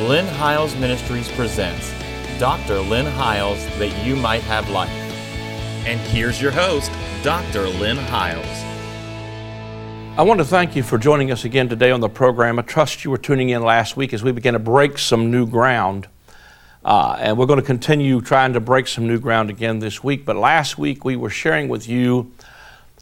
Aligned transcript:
Lynn 0.00 0.26
Hiles 0.26 0.74
Ministries 0.74 1.30
presents 1.30 1.94
Dr. 2.40 2.80
Lynn 2.80 3.06
Hiles 3.06 3.64
That 3.78 4.04
You 4.04 4.16
Might 4.16 4.42
Have 4.42 4.68
Life. 4.70 4.90
And 5.86 6.00
here's 6.00 6.42
your 6.42 6.50
host, 6.50 6.90
Dr. 7.22 7.68
Lynn 7.68 7.96
Hiles. 7.96 8.44
I 10.18 10.22
want 10.22 10.40
to 10.40 10.44
thank 10.44 10.74
you 10.74 10.82
for 10.82 10.98
joining 10.98 11.30
us 11.30 11.44
again 11.44 11.68
today 11.68 11.92
on 11.92 12.00
the 12.00 12.08
program. 12.08 12.58
I 12.58 12.62
trust 12.62 13.04
you 13.04 13.12
were 13.12 13.18
tuning 13.18 13.50
in 13.50 13.62
last 13.62 13.96
week 13.96 14.12
as 14.12 14.24
we 14.24 14.32
began 14.32 14.54
to 14.54 14.58
break 14.58 14.98
some 14.98 15.30
new 15.30 15.46
ground. 15.46 16.08
Uh, 16.84 17.16
and 17.20 17.38
we're 17.38 17.46
going 17.46 17.60
to 17.60 17.64
continue 17.64 18.20
trying 18.20 18.54
to 18.54 18.60
break 18.60 18.88
some 18.88 19.06
new 19.06 19.20
ground 19.20 19.48
again 19.48 19.78
this 19.78 20.02
week. 20.02 20.24
But 20.24 20.34
last 20.34 20.76
week 20.76 21.04
we 21.04 21.14
were 21.14 21.30
sharing 21.30 21.68
with 21.68 21.88
you 21.88 22.32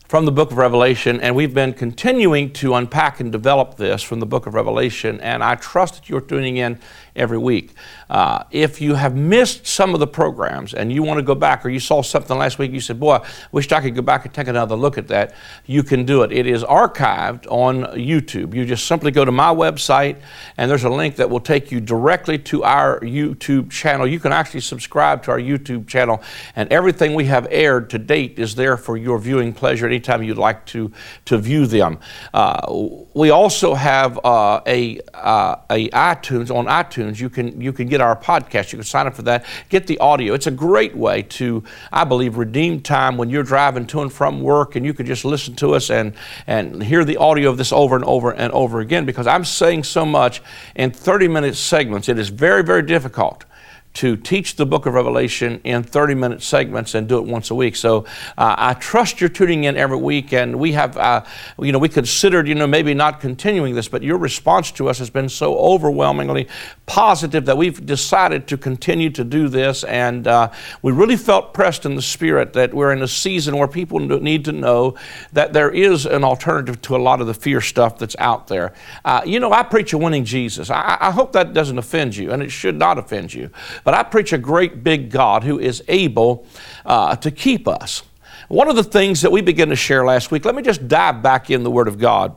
from 0.07 0.25
the 0.25 0.31
book 0.31 0.51
of 0.51 0.57
Revelation, 0.57 1.19
and 1.21 1.35
we've 1.35 1.53
been 1.53 1.73
continuing 1.73 2.51
to 2.53 2.75
unpack 2.75 3.19
and 3.19 3.31
develop 3.31 3.77
this 3.77 4.03
from 4.03 4.19
the 4.19 4.25
book 4.25 4.45
of 4.45 4.53
Revelation. 4.53 5.19
And 5.21 5.43
I 5.43 5.55
trust 5.55 5.95
that 5.95 6.09
you're 6.09 6.21
tuning 6.21 6.57
in 6.57 6.79
every 7.15 7.37
week. 7.37 7.73
Uh, 8.09 8.43
if 8.51 8.81
you 8.81 8.95
have 8.95 9.15
missed 9.15 9.65
some 9.65 9.93
of 9.93 9.99
the 9.99 10.07
programs 10.07 10.73
and 10.73 10.91
you 10.91 11.03
want 11.03 11.17
to 11.17 11.23
go 11.23 11.35
back, 11.35 11.65
or 11.65 11.69
you 11.69 11.79
saw 11.79 12.01
something 12.01 12.37
last 12.37 12.59
week, 12.59 12.71
you 12.71 12.79
said, 12.79 12.99
Boy, 12.99 13.15
I 13.15 13.27
wish 13.51 13.71
I 13.71 13.81
could 13.81 13.95
go 13.95 14.01
back 14.01 14.25
and 14.25 14.33
take 14.33 14.47
another 14.47 14.75
look 14.75 14.97
at 14.97 15.07
that, 15.07 15.33
you 15.65 15.83
can 15.83 16.05
do 16.05 16.23
it. 16.23 16.31
It 16.31 16.47
is 16.47 16.63
archived 16.63 17.47
on 17.49 17.83
YouTube. 17.97 18.53
You 18.53 18.65
just 18.65 18.85
simply 18.85 19.11
go 19.11 19.25
to 19.25 19.31
my 19.31 19.53
website, 19.53 20.17
and 20.57 20.69
there's 20.69 20.83
a 20.83 20.89
link 20.89 21.15
that 21.17 21.29
will 21.29 21.39
take 21.39 21.71
you 21.71 21.79
directly 21.79 22.37
to 22.39 22.63
our 22.63 22.99
YouTube 23.01 23.71
channel. 23.71 24.07
You 24.07 24.19
can 24.19 24.31
actually 24.31 24.61
subscribe 24.61 25.23
to 25.23 25.31
our 25.31 25.39
YouTube 25.39 25.87
channel, 25.87 26.21
and 26.55 26.71
everything 26.71 27.13
we 27.13 27.25
have 27.25 27.47
aired 27.49 27.89
to 27.91 27.99
date 27.99 28.39
is 28.39 28.55
there 28.55 28.77
for 28.77 28.97
your 28.97 29.19
viewing 29.19 29.53
pleasure 29.53 29.85
anytime 29.85 30.23
you'd 30.23 30.37
like 30.37 30.65
to, 30.67 30.91
to 31.25 31.37
view 31.37 31.65
them. 31.65 31.99
Uh, 32.33 32.95
we 33.13 33.29
also 33.29 33.73
have 33.73 34.19
uh, 34.23 34.61
a, 34.67 34.99
uh, 35.13 35.55
a 35.69 35.89
iTunes, 35.89 36.53
on 36.53 36.65
iTunes, 36.65 37.02
you 37.19 37.29
can, 37.29 37.59
you 37.59 37.73
can 37.73 37.87
get 37.87 38.01
our 38.01 38.15
podcast. 38.15 38.71
You 38.71 38.77
can 38.77 38.85
sign 38.85 39.07
up 39.07 39.15
for 39.15 39.23
that, 39.23 39.45
get 39.69 39.87
the 39.87 39.97
audio. 39.99 40.33
It's 40.33 40.47
a 40.47 40.51
great 40.51 40.95
way 40.95 41.23
to, 41.23 41.63
I 41.91 42.03
believe, 42.03 42.37
redeem 42.37 42.81
time 42.81 43.17
when 43.17 43.29
you're 43.29 43.43
driving 43.43 43.85
to 43.87 44.01
and 44.01 44.11
from 44.11 44.41
work 44.41 44.75
and 44.75 44.85
you 44.85 44.93
can 44.93 45.05
just 45.05 45.25
listen 45.25 45.55
to 45.55 45.75
us 45.75 45.89
and, 45.89 46.13
and 46.47 46.83
hear 46.83 47.05
the 47.05 47.17
audio 47.17 47.49
of 47.49 47.57
this 47.57 47.71
over 47.71 47.95
and 47.95 48.05
over 48.05 48.31
and 48.31 48.51
over 48.53 48.79
again 48.79 49.05
because 49.05 49.27
I'm 49.27 49.45
saying 49.45 49.83
so 49.83 50.05
much 50.05 50.41
in 50.75 50.91
30 50.91 51.27
minute 51.27 51.55
segments. 51.55 52.09
It 52.09 52.19
is 52.19 52.29
very, 52.29 52.63
very 52.63 52.83
difficult 52.83 53.45
to 53.93 54.17
teach 54.17 54.55
the 54.55 54.65
book 54.65 54.85
of 54.85 54.93
Revelation 54.93 55.61
in 55.63 55.83
30 55.83 56.15
minute 56.15 56.41
segments 56.41 56.95
and 56.95 57.07
do 57.07 57.19
it 57.19 57.25
once 57.25 57.51
a 57.51 57.55
week. 57.55 57.75
So 57.75 58.05
uh, 58.37 58.55
I 58.57 58.73
trust 58.73 59.21
you're 59.21 59.29
tuning 59.29 59.65
in 59.65 59.77
every 59.77 59.97
week, 59.97 60.33
and 60.33 60.57
we 60.57 60.71
have, 60.71 60.97
uh, 60.97 61.23
you 61.59 61.71
know, 61.71 61.79
we 61.79 61.89
considered, 61.89 62.47
you 62.47 62.55
know, 62.55 62.65
maybe 62.65 62.93
not 62.93 63.19
continuing 63.19 63.75
this, 63.75 63.87
but 63.87 64.01
your 64.01 64.17
response 64.17 64.71
to 64.73 64.89
us 64.89 64.97
has 64.97 65.09
been 65.09 65.29
so 65.29 65.57
overwhelmingly 65.57 66.47
positive 66.85 67.45
that 67.45 67.55
we've 67.55 67.85
decided 67.85 68.47
to 68.47 68.57
continue 68.57 69.11
to 69.11 69.23
do 69.23 69.47
this. 69.47 69.83
And 69.83 70.27
uh, 70.27 70.51
we 70.81 70.91
really 70.91 71.17
felt 71.17 71.53
pressed 71.53 71.85
in 71.85 71.95
the 71.95 72.01
spirit 72.01 72.53
that 72.53 72.73
we're 72.73 72.93
in 72.93 73.01
a 73.03 73.07
season 73.07 73.57
where 73.57 73.67
people 73.67 73.99
need 73.99 74.45
to 74.45 74.51
know 74.51 74.95
that 75.33 75.53
there 75.53 75.69
is 75.69 76.05
an 76.05 76.23
alternative 76.23 76.81
to 76.81 76.95
a 76.95 76.97
lot 76.97 77.21
of 77.21 77.27
the 77.27 77.33
fear 77.33 77.61
stuff 77.61 77.99
that's 77.99 78.15
out 78.17 78.47
there. 78.47 78.73
Uh, 79.05 79.21
you 79.25 79.39
know, 79.39 79.51
I 79.53 79.63
preach 79.63 79.93
a 79.93 79.97
winning 79.97 80.25
Jesus. 80.25 80.69
I, 80.69 80.97
I 80.99 81.11
hope 81.11 81.33
that 81.33 81.53
doesn't 81.53 81.77
offend 81.77 82.15
you, 82.15 82.31
and 82.31 82.41
it 82.41 82.49
should 82.49 82.77
not 82.77 82.97
offend 82.97 83.33
you. 83.33 83.51
But 83.83 83.93
I 83.93 84.03
preach 84.03 84.33
a 84.33 84.37
great 84.37 84.83
big 84.83 85.09
God 85.11 85.43
who 85.43 85.59
is 85.59 85.83
able 85.87 86.47
uh, 86.85 87.15
to 87.17 87.31
keep 87.31 87.67
us. 87.67 88.03
One 88.47 88.69
of 88.69 88.75
the 88.75 88.83
things 88.83 89.21
that 89.21 89.31
we 89.31 89.41
began 89.41 89.69
to 89.69 89.75
share 89.75 90.05
last 90.05 90.29
week, 90.29 90.45
let 90.45 90.55
me 90.55 90.61
just 90.61 90.87
dive 90.87 91.23
back 91.23 91.49
in 91.49 91.63
the 91.63 91.71
Word 91.71 91.87
of 91.87 91.97
God. 91.97 92.35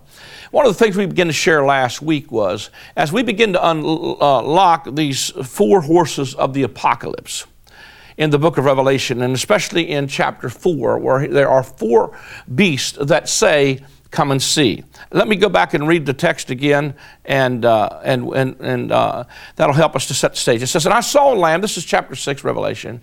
One 0.51 0.65
of 0.65 0.73
the 0.73 0.79
things 0.79 0.97
we 0.97 1.07
began 1.07 1.27
to 1.27 1.33
share 1.33 1.65
last 1.65 2.01
week 2.01 2.31
was 2.31 2.71
as 2.97 3.13
we 3.13 3.23
begin 3.23 3.53
to 3.53 3.69
unlock 3.69 4.95
these 4.95 5.31
four 5.31 5.83
horses 5.83 6.35
of 6.35 6.55
the 6.55 6.63
apocalypse 6.63 7.47
in 8.17 8.31
the 8.31 8.39
book 8.39 8.57
of 8.57 8.65
Revelation, 8.65 9.21
and 9.21 9.35
especially 9.35 9.91
in 9.91 10.09
chapter 10.09 10.49
4, 10.49 10.99
where 10.99 11.29
there 11.29 11.51
are 11.51 11.63
four 11.63 12.19
beasts 12.55 12.97
that 13.01 13.29
say, 13.29 13.85
come 14.11 14.31
and 14.31 14.43
see. 14.43 14.85
Let 15.13 15.29
me 15.29 15.37
go 15.37 15.49
back 15.49 15.75
and 15.75 15.87
read 15.87 16.07
the 16.07 16.15
text 16.15 16.51
again, 16.51 16.95
and, 17.25 17.65
uh, 17.65 18.01
and, 18.05 18.29
and, 18.35 18.61
and 18.61 18.93
uh, 18.93 19.25
that'll 19.57 19.75
help 19.75 19.97
us 19.97 20.07
to 20.09 20.15
set 20.15 20.33
the 20.33 20.39
stage. 20.39 20.63
It 20.63 20.69
says, 20.69 20.87
And 20.87 20.95
I 20.95 21.01
saw 21.01 21.35
a 21.35 21.37
lamb, 21.37 21.61
this 21.61 21.77
is 21.77 21.85
chapter 21.85 22.15
6, 22.15 22.45
Revelation. 22.45 23.03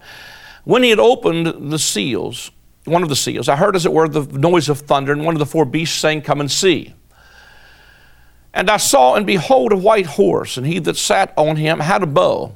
When 0.63 0.83
he 0.83 0.89
had 0.89 0.99
opened 0.99 1.71
the 1.71 1.79
seals, 1.79 2.51
one 2.85 3.03
of 3.03 3.09
the 3.09 3.15
seals, 3.15 3.49
I 3.49 3.55
heard, 3.55 3.75
as 3.75 3.85
it 3.85 3.93
were, 3.93 4.07
the 4.07 4.23
noise 4.37 4.69
of 4.69 4.79
thunder, 4.79 5.11
and 5.11 5.25
one 5.25 5.35
of 5.35 5.39
the 5.39 5.45
four 5.45 5.65
beasts 5.65 5.99
saying, 5.99 6.21
Come 6.21 6.39
and 6.39 6.51
see. 6.51 6.93
And 8.53 8.69
I 8.69 8.77
saw, 8.77 9.15
and 9.15 9.25
behold, 9.25 9.71
a 9.71 9.77
white 9.77 10.05
horse, 10.05 10.57
and 10.57 10.67
he 10.67 10.79
that 10.79 10.95
sat 10.95 11.33
on 11.35 11.55
him 11.55 11.79
had 11.79 12.03
a 12.03 12.07
bow, 12.07 12.53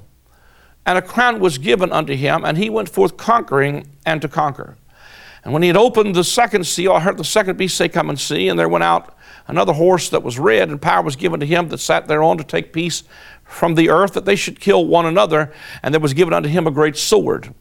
and 0.86 0.98
a 0.98 1.02
crown 1.02 1.40
was 1.40 1.58
given 1.58 1.92
unto 1.92 2.16
him, 2.16 2.46
and 2.46 2.58
he 2.58 2.70
went 2.70 2.88
forth 2.88 3.18
conquering 3.18 3.88
and 4.06 4.22
to 4.22 4.28
conquer. 4.28 4.78
And 5.44 5.54
when 5.54 5.62
he 5.62 5.68
had 5.68 5.78
opened 5.78 6.16
the 6.16 6.24
second 6.24 6.66
seal, 6.66 6.94
I 6.94 7.00
heard 7.00 7.18
the 7.18 7.24
second 7.24 7.58
beast 7.58 7.78
say, 7.78 7.90
Come 7.90 8.10
and 8.10 8.20
see. 8.20 8.48
And 8.50 8.58
there 8.60 8.70
went 8.70 8.84
out 8.84 9.18
another 9.48 9.74
horse 9.74 10.10
that 10.10 10.24
was 10.24 10.40
red, 10.40 10.70
and 10.70 10.82
power 10.82 11.04
was 11.04 11.16
given 11.16 11.40
to 11.40 11.46
him 11.46 11.70
that 11.70 11.80
sat 11.80 12.08
thereon 12.08 12.38
to 12.38 12.44
take 12.44 12.74
peace 12.74 13.04
from 13.44 13.76
the 13.76 13.90
earth, 13.90 14.14
that 14.14 14.26
they 14.26 14.36
should 14.36 14.60
kill 14.60 14.86
one 14.86 15.06
another. 15.06 15.54
And 15.82 15.94
there 15.94 16.02
was 16.02 16.14
given 16.14 16.34
unto 16.34 16.50
him 16.50 16.68
a 16.68 16.72
great 16.72 16.98
sword. 16.98 17.54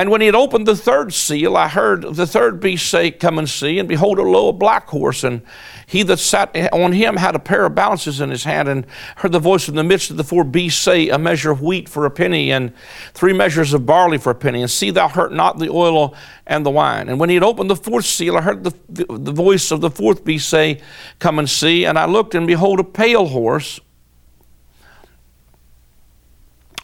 And 0.00 0.10
when 0.10 0.22
he 0.22 0.26
had 0.26 0.34
opened 0.34 0.66
the 0.66 0.76
third 0.76 1.12
seal, 1.12 1.58
I 1.58 1.68
heard 1.68 2.14
the 2.14 2.26
third 2.26 2.58
beast 2.58 2.88
say, 2.88 3.10
Come 3.10 3.38
and 3.38 3.46
see. 3.46 3.78
And 3.78 3.86
behold, 3.86 4.18
a 4.18 4.22
lo 4.22 4.50
black 4.50 4.88
horse. 4.88 5.24
And 5.24 5.42
he 5.86 6.02
that 6.04 6.16
sat 6.16 6.56
on 6.72 6.92
him 6.92 7.18
had 7.18 7.34
a 7.34 7.38
pair 7.38 7.66
of 7.66 7.74
balances 7.74 8.18
in 8.18 8.30
his 8.30 8.44
hand, 8.44 8.66
and 8.66 8.86
heard 9.16 9.32
the 9.32 9.38
voice 9.38 9.68
in 9.68 9.74
the 9.74 9.84
midst 9.84 10.10
of 10.10 10.16
the 10.16 10.24
four 10.24 10.42
beasts 10.42 10.80
say, 10.80 11.10
A 11.10 11.18
measure 11.18 11.50
of 11.50 11.60
wheat 11.60 11.86
for 11.86 12.06
a 12.06 12.10
penny, 12.10 12.50
and 12.50 12.72
three 13.12 13.34
measures 13.34 13.74
of 13.74 13.84
barley 13.84 14.16
for 14.16 14.30
a 14.30 14.34
penny. 14.34 14.62
And 14.62 14.70
see 14.70 14.90
thou 14.90 15.06
hurt 15.06 15.34
not 15.34 15.58
the 15.58 15.68
oil 15.68 16.14
and 16.46 16.64
the 16.64 16.70
wine. 16.70 17.10
And 17.10 17.20
when 17.20 17.28
he 17.28 17.34
had 17.34 17.44
opened 17.44 17.68
the 17.68 17.76
fourth 17.76 18.06
seal, 18.06 18.38
I 18.38 18.40
heard 18.40 18.64
the, 18.64 18.72
the, 18.88 19.04
the 19.04 19.32
voice 19.32 19.70
of 19.70 19.82
the 19.82 19.90
fourth 19.90 20.24
beast 20.24 20.48
say, 20.48 20.80
Come 21.18 21.38
and 21.38 21.50
see. 21.50 21.84
And 21.84 21.98
I 21.98 22.06
looked, 22.06 22.34
and 22.34 22.46
behold, 22.46 22.80
a 22.80 22.84
pale 22.84 23.26
horse. 23.26 23.78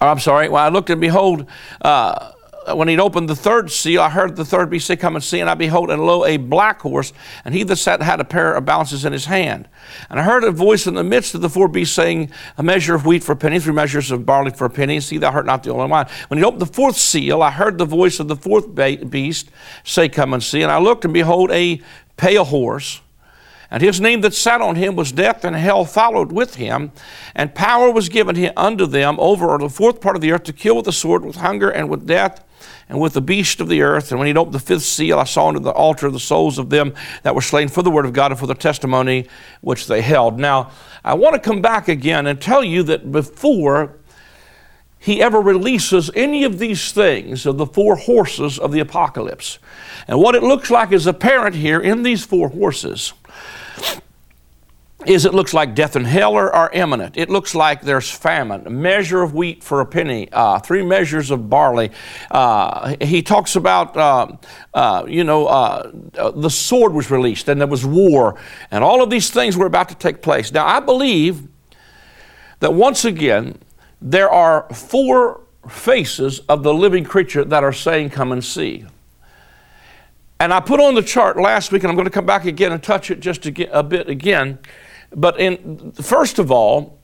I'm 0.02 0.18
sorry. 0.18 0.50
Well, 0.50 0.62
I 0.62 0.68
looked, 0.68 0.90
and 0.90 1.00
behold, 1.00 1.46
uh, 1.80 2.32
when 2.74 2.88
he'd 2.88 2.98
opened 2.98 3.28
the 3.28 3.36
third 3.36 3.70
seal, 3.70 4.00
I 4.00 4.10
heard 4.10 4.36
the 4.36 4.44
third 4.44 4.70
beast 4.70 4.86
say, 4.86 4.96
Come 4.96 5.14
and 5.14 5.24
see. 5.24 5.40
And 5.40 5.48
I 5.48 5.54
behold, 5.54 5.90
and 5.90 6.04
lo, 6.04 6.24
a 6.24 6.36
black 6.36 6.80
horse, 6.80 7.12
and 7.44 7.54
he 7.54 7.62
that 7.62 7.76
sat 7.76 8.02
had 8.02 8.20
a 8.20 8.24
pair 8.24 8.54
of 8.54 8.64
balances 8.64 9.04
in 9.04 9.12
his 9.12 9.26
hand. 9.26 9.68
And 10.10 10.18
I 10.18 10.22
heard 10.22 10.44
a 10.44 10.50
voice 10.50 10.86
in 10.86 10.94
the 10.94 11.04
midst 11.04 11.34
of 11.34 11.40
the 11.40 11.48
four 11.48 11.68
beasts 11.68 11.94
saying, 11.94 12.30
A 12.56 12.62
measure 12.62 12.94
of 12.94 13.06
wheat 13.06 13.22
for 13.22 13.32
a 13.32 13.36
penny, 13.36 13.60
three 13.60 13.72
measures 13.72 14.10
of 14.10 14.26
barley 14.26 14.50
for 14.50 14.64
a 14.64 14.70
penny. 14.70 14.98
See, 15.00 15.18
thou 15.18 15.30
hurt 15.30 15.46
not 15.46 15.62
the 15.62 15.72
only 15.72 15.88
wine. 15.88 16.06
When 16.28 16.38
he 16.38 16.44
opened 16.44 16.62
the 16.62 16.66
fourth 16.66 16.96
seal, 16.96 17.42
I 17.42 17.50
heard 17.50 17.78
the 17.78 17.84
voice 17.84 18.18
of 18.18 18.28
the 18.28 18.36
fourth 18.36 18.74
beast 18.74 19.50
say, 19.84 20.08
Come 20.08 20.34
and 20.34 20.42
see. 20.42 20.62
And 20.62 20.72
I 20.72 20.78
looked, 20.78 21.04
and 21.04 21.14
behold, 21.14 21.50
a 21.52 21.80
pale 22.16 22.44
horse. 22.44 23.00
And 23.70 23.82
his 23.82 24.00
name 24.00 24.20
that 24.20 24.34
sat 24.34 24.60
on 24.60 24.76
him 24.76 24.94
was 24.94 25.12
death, 25.12 25.44
and 25.44 25.56
hell 25.56 25.84
followed 25.84 26.30
with 26.30 26.54
him. 26.54 26.92
And 27.34 27.54
power 27.54 27.90
was 27.90 28.08
given 28.08 28.36
him 28.36 28.52
unto 28.56 28.86
them 28.86 29.16
over 29.18 29.58
the 29.58 29.68
fourth 29.68 30.00
part 30.00 30.16
of 30.16 30.22
the 30.22 30.32
earth 30.32 30.44
to 30.44 30.52
kill 30.52 30.76
with 30.76 30.84
the 30.84 30.92
sword, 30.92 31.24
with 31.24 31.36
hunger, 31.36 31.68
and 31.70 31.88
with 31.88 32.06
death, 32.06 32.44
and 32.88 33.00
with 33.00 33.14
the 33.14 33.20
beast 33.20 33.60
of 33.60 33.68
the 33.68 33.82
earth. 33.82 34.10
And 34.10 34.18
when 34.18 34.28
he 34.28 34.36
opened 34.36 34.54
the 34.54 34.60
fifth 34.60 34.82
seal, 34.82 35.18
I 35.18 35.24
saw 35.24 35.48
under 35.48 35.60
the 35.60 35.70
altar 35.70 36.10
the 36.10 36.20
souls 36.20 36.58
of 36.58 36.70
them 36.70 36.94
that 37.22 37.34
were 37.34 37.42
slain 37.42 37.68
for 37.68 37.82
the 37.82 37.90
word 37.90 38.06
of 38.06 38.12
God 38.12 38.32
and 38.32 38.38
for 38.38 38.46
the 38.46 38.54
testimony 38.54 39.26
which 39.60 39.86
they 39.86 40.02
held. 40.02 40.38
Now, 40.38 40.70
I 41.04 41.14
want 41.14 41.34
to 41.34 41.40
come 41.40 41.60
back 41.60 41.88
again 41.88 42.26
and 42.26 42.40
tell 42.40 42.62
you 42.62 42.82
that 42.84 43.10
before 43.10 43.96
he 44.98 45.22
ever 45.22 45.40
releases 45.40 46.10
any 46.14 46.44
of 46.44 46.58
these 46.58 46.92
things 46.92 47.46
of 47.46 47.58
the 47.58 47.66
four 47.66 47.96
horses 47.96 48.58
of 48.58 48.72
the 48.72 48.80
apocalypse, 48.80 49.58
and 50.08 50.18
what 50.18 50.34
it 50.34 50.42
looks 50.42 50.70
like 50.70 50.90
is 50.90 51.06
apparent 51.06 51.54
here 51.54 51.80
in 51.80 52.02
these 52.02 52.24
four 52.24 52.48
horses 52.48 53.12
is 55.06 55.24
it 55.24 55.34
looks 55.34 55.54
like 55.54 55.74
death 55.74 55.96
and 55.96 56.06
hell 56.06 56.34
are, 56.34 56.52
are 56.52 56.70
imminent. 56.72 57.16
It 57.16 57.30
looks 57.30 57.54
like 57.54 57.82
there's 57.82 58.10
famine, 58.10 58.66
a 58.66 58.70
measure 58.70 59.22
of 59.22 59.34
wheat 59.34 59.62
for 59.62 59.80
a 59.80 59.86
penny, 59.86 60.28
uh, 60.32 60.58
three 60.58 60.84
measures 60.84 61.30
of 61.30 61.48
barley. 61.48 61.90
Uh, 62.30 62.96
he 63.00 63.22
talks 63.22 63.56
about, 63.56 63.96
uh, 63.96 64.26
uh 64.74 65.04
you 65.06 65.24
know, 65.24 65.46
uh, 65.46 65.92
uh, 66.18 66.30
the 66.32 66.50
sword 66.50 66.92
was 66.92 67.10
released 67.10 67.48
and 67.48 67.60
there 67.60 67.68
was 67.68 67.86
war, 67.86 68.38
and 68.70 68.82
all 68.82 69.02
of 69.02 69.10
these 69.10 69.30
things 69.30 69.56
were 69.56 69.66
about 69.66 69.88
to 69.88 69.94
take 69.94 70.22
place. 70.22 70.52
Now, 70.52 70.66
I 70.66 70.80
believe 70.80 71.46
that 72.60 72.74
once 72.74 73.04
again, 73.04 73.58
there 74.00 74.30
are 74.30 74.68
four 74.72 75.40
faces 75.68 76.40
of 76.40 76.62
the 76.62 76.74
living 76.74 77.04
creature 77.04 77.44
that 77.44 77.64
are 77.64 77.72
saying, 77.72 78.10
Come 78.10 78.32
and 78.32 78.44
see. 78.44 78.84
And 80.38 80.52
I 80.52 80.60
put 80.60 80.80
on 80.80 80.94
the 80.94 81.02
chart 81.02 81.38
last 81.38 81.72
week, 81.72 81.82
and 81.82 81.90
I'm 81.90 81.96
going 81.96 82.06
to 82.06 82.10
come 82.10 82.26
back 82.26 82.44
again 82.44 82.72
and 82.72 82.82
touch 82.82 83.10
it 83.10 83.20
just 83.20 83.46
a 83.46 83.82
bit 83.82 84.08
again. 84.08 84.58
But 85.14 85.38
in, 85.40 85.92
first 85.92 86.38
of 86.38 86.50
all, 86.50 86.98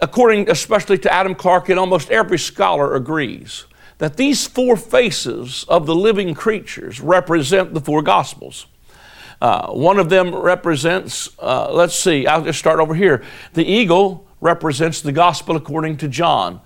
according 0.00 0.50
especially 0.50 0.98
to 0.98 1.12
Adam 1.12 1.34
Clarke 1.34 1.68
and 1.70 1.78
almost 1.78 2.10
every 2.10 2.38
scholar 2.38 2.94
agrees 2.94 3.64
that 3.98 4.16
these 4.16 4.46
four 4.46 4.76
faces 4.76 5.64
of 5.68 5.86
the 5.86 5.94
living 5.94 6.34
creatures 6.34 7.00
represent 7.00 7.72
the 7.72 7.80
four 7.80 8.02
gospels. 8.02 8.66
Uh, 9.40 9.68
one 9.68 9.98
of 9.98 10.08
them 10.08 10.34
represents, 10.34 11.30
uh, 11.38 11.70
let's 11.72 11.98
see, 11.98 12.26
I'll 12.26 12.44
just 12.44 12.58
start 12.58 12.80
over 12.80 12.94
here. 12.94 13.22
The 13.54 13.64
eagle 13.64 14.26
represents 14.40 15.00
the 15.00 15.12
gospel 15.12 15.56
according 15.56 15.98
to 15.98 16.08
John. 16.08 16.60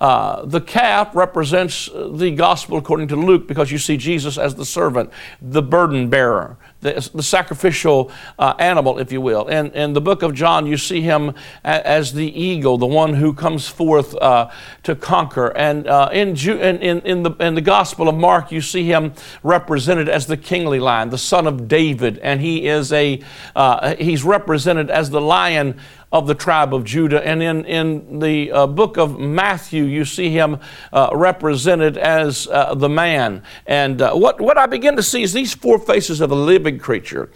Uh, 0.00 0.44
the 0.44 0.60
calf 0.60 1.14
represents 1.14 1.88
the 1.92 2.30
gospel 2.30 2.76
according 2.76 3.08
to 3.08 3.16
Luke 3.16 3.48
because 3.48 3.72
you 3.72 3.78
see 3.78 3.96
Jesus 3.96 4.36
as 4.36 4.54
the 4.54 4.64
servant, 4.64 5.10
the 5.40 5.62
burden 5.62 6.10
bearer, 6.10 6.58
the, 6.86 7.10
the 7.14 7.22
sacrificial 7.22 8.10
uh, 8.38 8.54
animal, 8.58 8.98
if 8.98 9.12
you 9.12 9.20
will. 9.20 9.46
And 9.48 9.74
in 9.74 9.92
the 9.92 10.00
book 10.00 10.22
of 10.22 10.34
John, 10.34 10.66
you 10.66 10.76
see 10.76 11.00
him 11.00 11.34
a, 11.64 11.86
as 11.86 12.12
the 12.12 12.26
eagle, 12.40 12.78
the 12.78 12.86
one 12.86 13.14
who 13.14 13.34
comes 13.34 13.68
forth 13.68 14.14
uh, 14.16 14.50
to 14.84 14.94
conquer. 14.94 15.48
And 15.56 15.86
uh, 15.86 16.10
in, 16.12 16.34
Ju- 16.34 16.58
in, 16.58 16.78
in, 16.78 17.00
in, 17.00 17.22
the, 17.22 17.32
in 17.32 17.54
the 17.54 17.60
gospel 17.60 18.08
of 18.08 18.14
Mark, 18.14 18.52
you 18.52 18.60
see 18.60 18.84
him 18.84 19.12
represented 19.42 20.08
as 20.08 20.26
the 20.26 20.36
kingly 20.36 20.80
lion, 20.80 21.10
the 21.10 21.18
son 21.18 21.46
of 21.46 21.68
David. 21.68 22.18
And 22.18 22.40
he 22.40 22.66
is 22.66 22.92
a, 22.92 23.20
uh, 23.54 23.96
he's 23.96 24.24
represented 24.24 24.90
as 24.90 25.10
the 25.10 25.20
lion 25.20 25.78
of 26.16 26.26
the 26.26 26.34
tribe 26.34 26.72
of 26.72 26.84
Judah. 26.84 27.24
And 27.26 27.42
in, 27.42 27.64
in 27.66 28.18
the 28.20 28.50
uh, 28.50 28.66
book 28.66 28.96
of 28.96 29.18
Matthew, 29.18 29.84
you 29.84 30.04
see 30.04 30.30
him 30.30 30.58
uh, 30.92 31.10
represented 31.12 31.98
as 31.98 32.48
uh, 32.48 32.74
the 32.74 32.88
man. 32.88 33.42
And 33.66 34.00
uh, 34.00 34.14
what, 34.14 34.40
what 34.40 34.56
I 34.56 34.66
begin 34.66 34.96
to 34.96 35.02
see 35.02 35.22
is 35.22 35.32
these 35.32 35.54
four 35.54 35.78
faces 35.78 36.20
of 36.22 36.30
a 36.30 36.34
living 36.34 36.78
creature. 36.78 37.30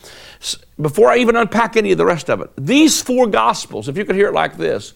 Before 0.80 1.10
I 1.10 1.18
even 1.18 1.36
unpack 1.36 1.76
any 1.76 1.92
of 1.92 1.98
the 1.98 2.06
rest 2.06 2.30
of 2.30 2.40
it, 2.40 2.50
these 2.56 3.02
four 3.02 3.26
gospels, 3.26 3.88
if 3.88 3.98
you 3.98 4.04
could 4.06 4.16
hear 4.16 4.28
it 4.28 4.34
like 4.34 4.56
this, 4.56 4.94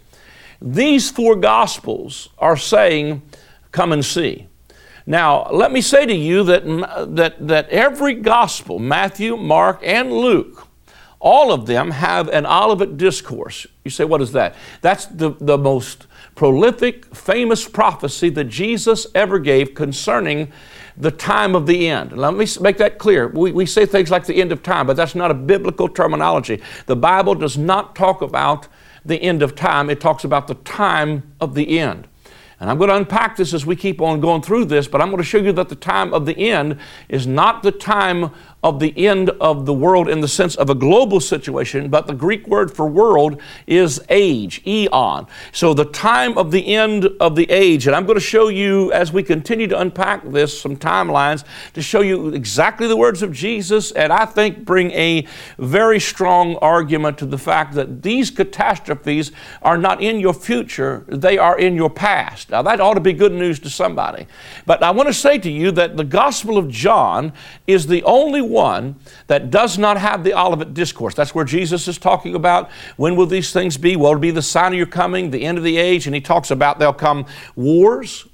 these 0.62 1.10
four 1.10 1.36
gospels 1.36 2.30
are 2.38 2.56
saying, 2.56 3.20
Come 3.70 3.92
and 3.92 4.04
see. 4.04 4.46
Now, 5.04 5.50
let 5.50 5.72
me 5.72 5.80
say 5.80 6.06
to 6.06 6.14
you 6.14 6.44
that, 6.44 6.64
that, 7.16 7.46
that 7.48 7.68
every 7.68 8.14
gospel, 8.14 8.78
Matthew, 8.78 9.36
Mark, 9.36 9.80
and 9.82 10.12
Luke, 10.12 10.68
all 11.24 11.52
of 11.52 11.64
them 11.64 11.90
have 11.90 12.28
an 12.28 12.44
Olivet 12.44 12.98
discourse. 12.98 13.66
You 13.82 13.90
say, 13.90 14.04
what 14.04 14.20
is 14.20 14.32
that? 14.32 14.54
That's 14.82 15.06
the, 15.06 15.30
the 15.40 15.56
most 15.56 16.06
prolific, 16.34 17.14
famous 17.14 17.66
prophecy 17.66 18.28
that 18.28 18.44
Jesus 18.44 19.06
ever 19.14 19.38
gave 19.38 19.74
concerning 19.74 20.52
the 20.98 21.10
time 21.10 21.56
of 21.56 21.66
the 21.66 21.88
end. 21.88 22.12
Let 22.12 22.34
me 22.34 22.46
make 22.60 22.76
that 22.76 22.98
clear. 22.98 23.28
We, 23.28 23.52
we 23.52 23.64
say 23.64 23.86
things 23.86 24.10
like 24.10 24.26
the 24.26 24.36
end 24.36 24.52
of 24.52 24.62
time, 24.62 24.86
but 24.86 24.96
that's 24.96 25.14
not 25.14 25.30
a 25.30 25.34
biblical 25.34 25.88
terminology. 25.88 26.60
The 26.86 26.96
Bible 26.96 27.34
does 27.34 27.56
not 27.56 27.96
talk 27.96 28.20
about 28.20 28.68
the 29.06 29.16
end 29.16 29.42
of 29.42 29.54
time, 29.54 29.90
it 29.90 30.00
talks 30.00 30.24
about 30.24 30.46
the 30.46 30.54
time 30.54 31.34
of 31.40 31.54
the 31.54 31.78
end. 31.78 32.06
And 32.60 32.70
I'm 32.70 32.78
going 32.78 32.88
to 32.88 32.96
unpack 32.96 33.36
this 33.36 33.52
as 33.52 33.66
we 33.66 33.76
keep 33.76 34.00
on 34.00 34.20
going 34.20 34.40
through 34.40 34.66
this, 34.66 34.88
but 34.88 35.02
I'm 35.02 35.08
going 35.08 35.18
to 35.18 35.24
show 35.24 35.38
you 35.38 35.52
that 35.52 35.68
the 35.68 35.74
time 35.74 36.14
of 36.14 36.24
the 36.24 36.50
end 36.50 36.78
is 37.08 37.26
not 37.26 37.62
the 37.62 37.72
time 37.72 38.30
of 38.64 38.80
the 38.80 39.06
end 39.06 39.28
of 39.42 39.66
the 39.66 39.74
world 39.74 40.08
in 40.08 40.22
the 40.22 40.26
sense 40.26 40.56
of 40.56 40.70
a 40.70 40.74
global 40.74 41.20
situation, 41.20 41.88
but 41.90 42.06
the 42.06 42.14
Greek 42.14 42.48
word 42.48 42.74
for 42.74 42.88
world 42.88 43.38
is 43.66 44.00
age, 44.08 44.62
eon. 44.66 45.26
So 45.52 45.74
the 45.74 45.84
time 45.84 46.38
of 46.38 46.50
the 46.50 46.74
end 46.74 47.06
of 47.20 47.36
the 47.36 47.48
age. 47.50 47.86
And 47.86 47.94
I'm 47.94 48.06
going 48.06 48.18
to 48.18 48.24
show 48.24 48.48
you, 48.48 48.90
as 48.92 49.12
we 49.12 49.22
continue 49.22 49.66
to 49.66 49.78
unpack 49.78 50.24
this, 50.24 50.58
some 50.58 50.76
timelines 50.76 51.44
to 51.74 51.82
show 51.82 52.00
you 52.00 52.30
exactly 52.30 52.88
the 52.88 52.96
words 52.96 53.22
of 53.22 53.32
Jesus, 53.32 53.92
and 53.92 54.10
I 54.10 54.24
think 54.24 54.64
bring 54.64 54.90
a 54.92 55.26
very 55.58 56.00
strong 56.00 56.56
argument 56.56 57.18
to 57.18 57.26
the 57.26 57.36
fact 57.36 57.74
that 57.74 58.02
these 58.02 58.30
catastrophes 58.30 59.30
are 59.60 59.76
not 59.76 60.02
in 60.02 60.20
your 60.20 60.32
future, 60.32 61.04
they 61.08 61.36
are 61.36 61.58
in 61.58 61.74
your 61.74 61.90
past. 61.90 62.48
Now, 62.48 62.62
that 62.62 62.80
ought 62.80 62.94
to 62.94 63.00
be 63.00 63.12
good 63.12 63.32
news 63.32 63.58
to 63.60 63.68
somebody. 63.68 64.26
But 64.64 64.82
I 64.82 64.90
want 64.90 65.08
to 65.08 65.14
say 65.14 65.36
to 65.36 65.50
you 65.50 65.70
that 65.72 65.98
the 65.98 66.04
Gospel 66.04 66.56
of 66.56 66.70
John 66.70 67.34
is 67.66 67.86
the 67.86 68.02
only 68.04 68.40
one 68.54 68.96
that 69.26 69.50
does 69.50 69.76
not 69.76 69.98
have 69.98 70.24
the 70.24 70.32
Olivet 70.32 70.72
Discourse. 70.72 71.14
That's 71.14 71.34
where 71.34 71.44
Jesus 71.44 71.88
is 71.88 71.98
talking 71.98 72.34
about 72.34 72.70
when 72.96 73.16
will 73.16 73.26
these 73.26 73.52
things 73.52 73.76
be? 73.76 73.96
Well, 73.96 74.12
it'll 74.12 74.20
be 74.20 74.30
the 74.30 74.42
sign 74.42 74.72
of 74.72 74.78
your 74.78 74.86
coming, 74.86 75.30
the 75.30 75.44
end 75.44 75.58
of 75.58 75.64
the 75.64 75.76
age. 75.76 76.06
And 76.06 76.14
he 76.14 76.20
talks 76.20 76.50
about 76.50 76.78
there'll 76.78 76.94
come 76.94 77.26
wars, 77.56 78.26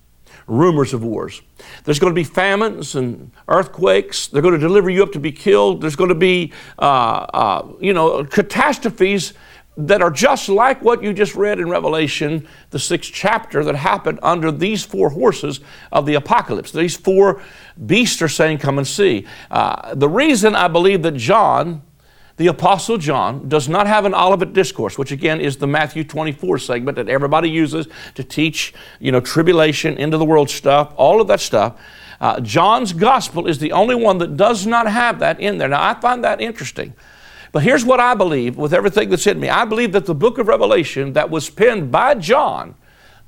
rumors 0.46 0.92
of 0.92 1.02
wars. 1.02 1.42
There's 1.84 1.98
going 1.98 2.12
to 2.12 2.14
be 2.14 2.24
famines 2.24 2.94
and 2.94 3.30
earthquakes. 3.48 4.26
They're 4.28 4.42
going 4.42 4.54
to 4.54 4.60
deliver 4.60 4.90
you 4.90 5.02
up 5.02 5.12
to 5.12 5.20
be 5.20 5.32
killed. 5.32 5.80
There's 5.80 5.96
going 5.96 6.08
to 6.08 6.14
be, 6.14 6.52
uh, 6.78 6.82
uh, 6.82 7.68
you 7.80 7.92
know, 7.92 8.24
catastrophes 8.24 9.32
that 9.76 10.02
are 10.02 10.10
just 10.10 10.48
like 10.48 10.82
what 10.82 11.02
you 11.02 11.12
just 11.12 11.34
read 11.34 11.58
in 11.58 11.68
Revelation, 11.68 12.46
the 12.70 12.78
sixth 12.78 13.12
chapter, 13.12 13.64
that 13.64 13.76
happened 13.76 14.18
under 14.22 14.50
these 14.50 14.84
four 14.84 15.10
horses 15.10 15.60
of 15.92 16.06
the 16.06 16.14
apocalypse. 16.14 16.72
These 16.72 16.96
four 16.96 17.42
beasts 17.86 18.20
are 18.20 18.28
saying, 18.28 18.58
Come 18.58 18.78
and 18.78 18.86
see. 18.86 19.26
Uh, 19.50 19.94
the 19.94 20.08
reason 20.08 20.54
I 20.54 20.68
believe 20.68 21.02
that 21.02 21.14
John, 21.14 21.82
the 22.36 22.48
Apostle 22.48 22.98
John, 22.98 23.48
does 23.48 23.68
not 23.68 23.86
have 23.86 24.04
an 24.04 24.14
Olivet 24.14 24.52
discourse, 24.52 24.98
which 24.98 25.12
again 25.12 25.40
is 25.40 25.56
the 25.56 25.66
Matthew 25.66 26.04
24 26.04 26.58
segment 26.58 26.96
that 26.96 27.08
everybody 27.08 27.48
uses 27.48 27.86
to 28.16 28.24
teach, 28.24 28.74
you 28.98 29.12
know, 29.12 29.20
tribulation, 29.20 29.98
of 30.02 30.18
the 30.18 30.24
world 30.24 30.50
stuff, 30.50 30.92
all 30.96 31.20
of 31.20 31.28
that 31.28 31.40
stuff. 31.40 31.80
Uh, 32.20 32.38
John's 32.40 32.92
gospel 32.92 33.46
is 33.46 33.58
the 33.58 33.72
only 33.72 33.94
one 33.94 34.18
that 34.18 34.36
does 34.36 34.66
not 34.66 34.86
have 34.86 35.20
that 35.20 35.40
in 35.40 35.56
there. 35.56 35.68
Now, 35.68 35.82
I 35.82 35.98
find 35.98 36.22
that 36.22 36.40
interesting. 36.40 36.92
But 37.52 37.62
here's 37.62 37.84
what 37.84 38.00
I 38.00 38.14
believe 38.14 38.56
with 38.56 38.72
everything 38.72 39.10
that's 39.10 39.26
in 39.26 39.40
me 39.40 39.48
I 39.48 39.64
believe 39.64 39.92
that 39.92 40.06
the 40.06 40.14
book 40.14 40.38
of 40.38 40.48
Revelation 40.48 41.12
that 41.14 41.30
was 41.30 41.50
penned 41.50 41.90
by 41.90 42.14
John 42.14 42.74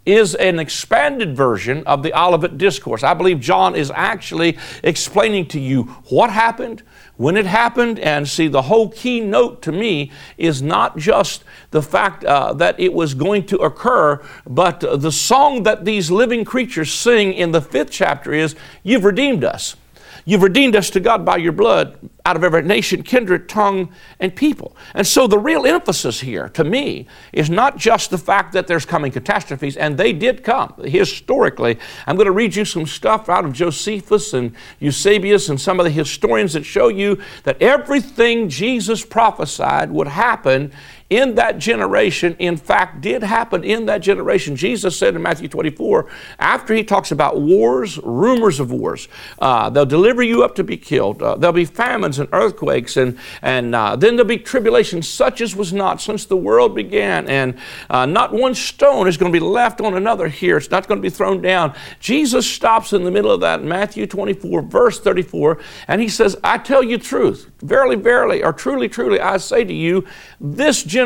is 0.04 0.34
an 0.34 0.58
expanded 0.58 1.36
version 1.36 1.84
of 1.86 2.02
the 2.02 2.12
Olivet 2.18 2.58
Discourse. 2.58 3.04
I 3.04 3.14
believe 3.14 3.38
John 3.38 3.76
is 3.76 3.92
actually 3.94 4.58
explaining 4.82 5.46
to 5.46 5.60
you 5.60 5.84
what 6.08 6.30
happened, 6.30 6.82
when 7.16 7.36
it 7.36 7.46
happened, 7.46 8.00
and 8.00 8.26
see, 8.26 8.48
the 8.48 8.62
whole 8.62 8.88
keynote 8.88 9.62
to 9.62 9.70
me 9.70 10.10
is 10.36 10.60
not 10.60 10.96
just 10.96 11.44
the 11.70 11.82
fact 11.82 12.24
uh, 12.24 12.52
that 12.54 12.78
it 12.80 12.92
was 12.92 13.14
going 13.14 13.46
to 13.46 13.58
occur, 13.58 14.20
but 14.44 14.80
the 14.80 15.12
song 15.12 15.62
that 15.62 15.84
these 15.84 16.10
living 16.10 16.44
creatures 16.44 16.92
sing 16.92 17.32
in 17.32 17.52
the 17.52 17.60
fifth 17.60 17.90
chapter 17.90 18.32
is, 18.32 18.56
You've 18.82 19.04
redeemed 19.04 19.44
us. 19.44 19.76
You've 20.24 20.42
redeemed 20.42 20.76
us 20.76 20.90
to 20.90 21.00
God 21.00 21.24
by 21.24 21.38
your 21.38 21.52
blood 21.52 21.98
out 22.24 22.36
of 22.36 22.44
every 22.44 22.62
nation, 22.62 23.02
kindred, 23.02 23.48
tongue, 23.48 23.92
and 24.20 24.34
people. 24.34 24.76
And 24.94 25.04
so 25.04 25.26
the 25.26 25.38
real 25.38 25.66
emphasis 25.66 26.20
here, 26.20 26.48
to 26.50 26.62
me, 26.62 27.08
is 27.32 27.50
not 27.50 27.76
just 27.76 28.10
the 28.10 28.18
fact 28.18 28.52
that 28.52 28.68
there's 28.68 28.84
coming 28.84 29.10
catastrophes, 29.10 29.76
and 29.76 29.98
they 29.98 30.12
did 30.12 30.44
come 30.44 30.72
historically. 30.84 31.78
I'm 32.06 32.14
going 32.14 32.26
to 32.26 32.32
read 32.32 32.54
you 32.54 32.64
some 32.64 32.86
stuff 32.86 33.28
out 33.28 33.44
of 33.44 33.52
Josephus 33.52 34.34
and 34.34 34.54
Eusebius 34.78 35.48
and 35.48 35.60
some 35.60 35.80
of 35.80 35.84
the 35.84 35.90
historians 35.90 36.52
that 36.52 36.64
show 36.64 36.88
you 36.88 37.20
that 37.42 37.60
everything 37.60 38.48
Jesus 38.48 39.04
prophesied 39.04 39.90
would 39.90 40.08
happen 40.08 40.72
in 41.12 41.34
that 41.34 41.58
generation, 41.58 42.34
in 42.38 42.56
fact, 42.56 43.02
did 43.02 43.22
happen 43.22 43.62
in 43.64 43.84
that 43.84 43.98
generation. 43.98 44.56
Jesus 44.56 44.98
said 44.98 45.14
in 45.14 45.20
Matthew 45.20 45.46
24, 45.46 46.08
after 46.38 46.72
he 46.72 46.82
talks 46.82 47.12
about 47.12 47.38
wars, 47.38 47.98
rumors 47.98 48.58
of 48.58 48.72
wars, 48.72 49.08
uh, 49.38 49.68
they'll 49.68 49.84
deliver 49.84 50.22
you 50.22 50.42
up 50.42 50.54
to 50.54 50.64
be 50.64 50.78
killed. 50.78 51.22
Uh, 51.22 51.36
there'll 51.36 51.52
be 51.52 51.66
famines 51.66 52.18
and 52.18 52.30
earthquakes, 52.32 52.96
and, 52.96 53.18
and 53.42 53.74
uh, 53.74 53.94
then 53.94 54.16
there'll 54.16 54.26
be 54.26 54.38
tribulation 54.38 55.02
such 55.02 55.42
as 55.42 55.54
was 55.54 55.70
not 55.70 56.00
since 56.00 56.24
the 56.24 56.36
world 56.36 56.74
began. 56.74 57.28
And 57.28 57.58
uh, 57.90 58.06
not 58.06 58.32
one 58.32 58.54
stone 58.54 59.06
is 59.06 59.18
going 59.18 59.30
to 59.30 59.38
be 59.38 59.44
left 59.44 59.82
on 59.82 59.92
another 59.92 60.28
here. 60.28 60.56
It's 60.56 60.70
not 60.70 60.88
going 60.88 60.98
to 60.98 61.02
be 61.02 61.10
thrown 61.10 61.42
down. 61.42 61.74
Jesus 62.00 62.50
stops 62.50 62.94
in 62.94 63.04
the 63.04 63.10
middle 63.10 63.30
of 63.30 63.42
that, 63.42 63.62
Matthew 63.62 64.06
24, 64.06 64.62
verse 64.62 64.98
34, 64.98 65.58
and 65.88 66.00
he 66.00 66.08
says, 66.08 66.38
I 66.42 66.56
tell 66.56 66.82
you 66.82 66.96
truth. 66.96 67.50
Verily, 67.60 67.96
verily, 67.96 68.42
or 68.42 68.54
truly, 68.54 68.88
truly, 68.88 69.20
I 69.20 69.36
say 69.36 69.62
to 69.62 69.74
you, 69.74 70.06
this 70.40 70.82
generation 70.82 71.01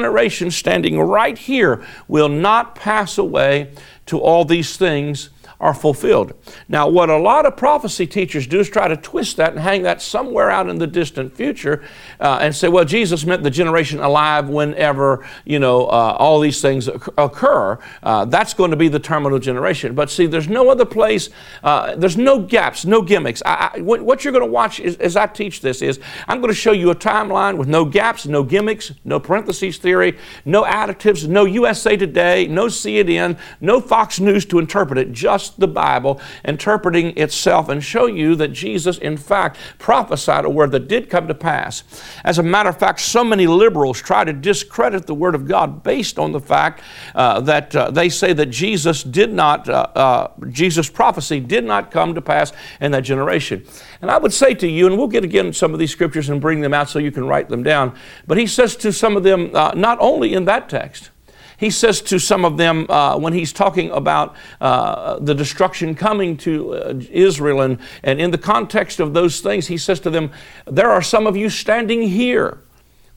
standing 0.51 0.99
right 0.99 1.39
here 1.39 1.85
will 2.09 2.29
not 2.29 2.75
pass 2.75 3.19
away 3.19 3.71
to 4.07 4.19
all 4.19 4.45
these 4.45 4.77
things 4.77 5.31
are 5.61 5.75
fulfilled. 5.75 6.35
Now, 6.69 6.89
what 6.89 7.09
a 7.09 7.17
lot 7.17 7.47
of 7.47 7.57
prophecy 7.57 8.07
teachers 8.07 8.47
do 8.47 8.61
is 8.61 8.69
try 8.69 8.89
to 8.89 8.97
twist 8.97 9.37
that 9.39 9.53
and 9.53 9.61
hang 9.61 9.83
that 9.83 10.03
somewhere 10.03 10.51
out 10.51 10.69
in 10.69 10.79
the 10.79 10.87
distant 10.87 11.35
future 11.35 11.83
uh, 12.21 12.39
and 12.41 12.55
say, 12.55 12.69
well, 12.69 12.85
Jesus 12.85 13.25
meant 13.25 13.43
the 13.43 13.51
generation 13.51 14.01
alive 14.01 14.49
whenever, 14.49 15.27
you 15.45 15.59
know, 15.59 15.87
uh, 15.87 16.17
all 16.19 16.41
these 16.41 16.61
things 16.61 16.89
occur. 16.89 17.79
Uh, 18.03 18.25
that's 18.27 18.55
going 18.55 18.71
to 18.71 18.77
be 18.77 18.89
the 18.89 18.99
terminal 18.99 19.39
generation. 19.39 19.95
But 19.95 20.11
see, 20.11 20.27
there's 20.27 20.49
no 20.49 20.69
other 20.69 20.85
place, 20.85 21.31
uh, 21.63 21.97
there's 21.97 22.17
no 22.17 22.41
gaps, 22.41 22.85
no 22.85 23.01
gimmicks. 23.03 23.43
I, 23.47 23.73
I, 23.75 23.81
what 23.81 24.25
you're 24.25 24.33
going 24.33 24.47
to 24.47 24.51
watch 24.51 24.81
is, 24.81 24.97
as 24.97 25.17
I 25.17 25.27
teach 25.27 25.61
this 25.61 25.83
is 25.83 26.01
I'm 26.29 26.41
going 26.41 26.53
to 26.53 26.59
show 26.59 26.73
you 26.73 26.91
a 26.91 26.95
timeline 26.95 27.57
with 27.57 27.69
no 27.69 27.85
gaps, 27.85 28.27
no 28.27 28.43
gimmicks, 28.43 28.93
no 29.05 29.19
parentheses 29.21 29.79
theory, 29.79 30.19
no 30.45 30.65
additives, 30.65 31.27
no 31.27 31.45
USA 31.45 31.97
Today, 31.97 32.47
no 32.47 32.67
CNN, 32.67 33.39
no 33.61 33.81
Fox 33.81 34.21
News 34.21 34.45
to 34.47 34.59
interpret 34.59 34.99
it, 34.99 35.13
just 35.13 35.46
the 35.51 35.69
Bible, 35.69 36.21
interpreting 36.45 37.17
itself, 37.19 37.69
and 37.69 37.83
show 37.83 38.07
you 38.07 38.35
that 38.37 38.49
Jesus, 38.49 38.99
in 38.99 39.17
fact, 39.17 39.59
prophesied 39.79 40.45
a 40.45 40.51
word 40.51 40.73
that 40.73 40.89
did 40.89 41.11
come 41.11 41.29
to 41.29 41.35
pass. 41.35 41.85
As 42.25 42.39
a 42.39 42.43
matter 42.43 42.69
of 42.69 42.79
fact, 42.79 43.01
so 43.01 43.25
many 43.25 43.47
liberals 43.47 44.01
try 44.01 44.25
to 44.25 44.33
discredit 44.33 45.07
the 45.07 45.15
Word 45.15 45.35
of 45.35 45.47
God 45.47 45.83
based 45.83 46.19
on 46.19 46.33
the 46.33 46.41
fact 46.41 46.83
uh, 47.15 47.41
that 47.43 47.75
uh, 47.75 47.91
they 47.91 48.09
say 48.09 48.33
that 48.33 48.47
Jesus 48.47 49.03
did 49.03 49.33
not, 49.33 49.69
uh, 49.69 49.87
uh 49.95 50.29
Jesus' 50.51 50.91
prophecy 50.91 51.41
did 51.41 51.65
not 51.65 51.91
come 51.91 52.15
to 52.15 52.23
pass 52.23 52.53
in 52.81 52.93
that 52.93 53.03
generation. 53.03 53.65
And 54.01 54.11
I 54.11 54.19
would 54.19 54.33
say 54.33 54.55
to 54.55 54.69
you, 54.69 54.87
and 54.87 54.97
we'll 54.99 55.09
get 55.09 55.25
again 55.25 55.53
some 55.53 55.73
of 55.73 55.79
these 55.79 55.91
scriptures 55.91 56.29
and 56.29 56.41
bring 56.41 56.61
them 56.61 56.75
out 56.75 56.89
so 56.89 56.99
you 56.99 57.13
can 57.13 57.27
write 57.27 57.49
them 57.49 57.63
down, 57.63 57.97
but 58.27 58.39
he 58.39 58.47
says 58.47 58.77
to 58.77 58.93
some 58.93 59.17
of 59.17 59.23
them, 59.23 59.51
uh, 59.55 59.73
not 59.75 59.99
only 60.01 60.35
in 60.35 60.45
that 60.47 60.69
text, 60.69 61.11
he 61.57 61.71
says 61.71 62.01
to 62.03 62.19
some 62.19 62.45
of 62.45 62.57
them 62.57 62.87
uh, 62.89 63.19
when 63.19 63.33
he's 63.33 63.53
talking 63.53 63.91
about 63.91 64.37
uh, 64.61 65.19
the 65.19 65.35
destruction 65.35 65.95
coming 65.95 66.37
to 66.39 66.75
uh, 66.75 67.01
Israel, 67.11 67.63
and, 67.63 67.79
and 68.03 68.21
in 68.21 68.31
the 68.31 68.39
context 68.39 69.01
of 69.01 69.15
those 69.15 69.41
things, 69.41 69.67
he 69.67 69.79
says 69.79 70.01
to 70.01 70.11
them, 70.11 70.31
There 70.67 70.91
are 70.91 71.03
some 71.03 71.27
of 71.27 71.37
you 71.37 71.49
standing 71.49 72.03
here 72.03 72.59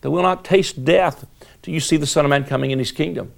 that 0.01 0.11
will 0.11 0.23
not 0.23 0.45
taste 0.45 0.85
death 0.85 1.25
till 1.61 1.73
you 1.73 1.79
see 1.79 1.97
the 1.97 2.07
Son 2.07 2.25
of 2.25 2.29
Man 2.29 2.45
coming 2.45 2.71
in 2.71 2.79
his 2.79 2.91
kingdom. 2.91 3.33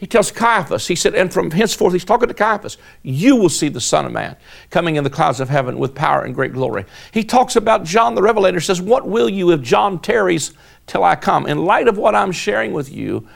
He 0.00 0.06
tells 0.06 0.32
Caiaphas, 0.32 0.88
he 0.88 0.96
said, 0.96 1.14
and 1.14 1.30
from 1.30 1.50
henceforth, 1.50 1.92
he's 1.92 2.06
talking 2.06 2.26
to 2.26 2.34
Caiaphas, 2.34 2.78
you 3.02 3.36
will 3.36 3.50
see 3.50 3.68
the 3.68 3.82
Son 3.82 4.06
of 4.06 4.12
Man 4.12 4.34
coming 4.70 4.96
in 4.96 5.04
the 5.04 5.10
clouds 5.10 5.40
of 5.40 5.50
heaven 5.50 5.78
with 5.78 5.94
power 5.94 6.22
and 6.22 6.34
great 6.34 6.54
glory. 6.54 6.86
He 7.12 7.22
talks 7.22 7.54
about 7.54 7.84
John 7.84 8.14
the 8.14 8.22
Revelator, 8.22 8.60
says, 8.60 8.80
What 8.80 9.06
will 9.06 9.28
you 9.28 9.52
if 9.52 9.60
John 9.60 10.00
tarries 10.00 10.54
till 10.86 11.04
I 11.04 11.16
come? 11.16 11.46
In 11.46 11.66
light 11.66 11.86
of 11.86 11.98
what 11.98 12.14
I'm 12.14 12.32
sharing 12.32 12.72
with 12.72 12.90
you, 12.90 13.28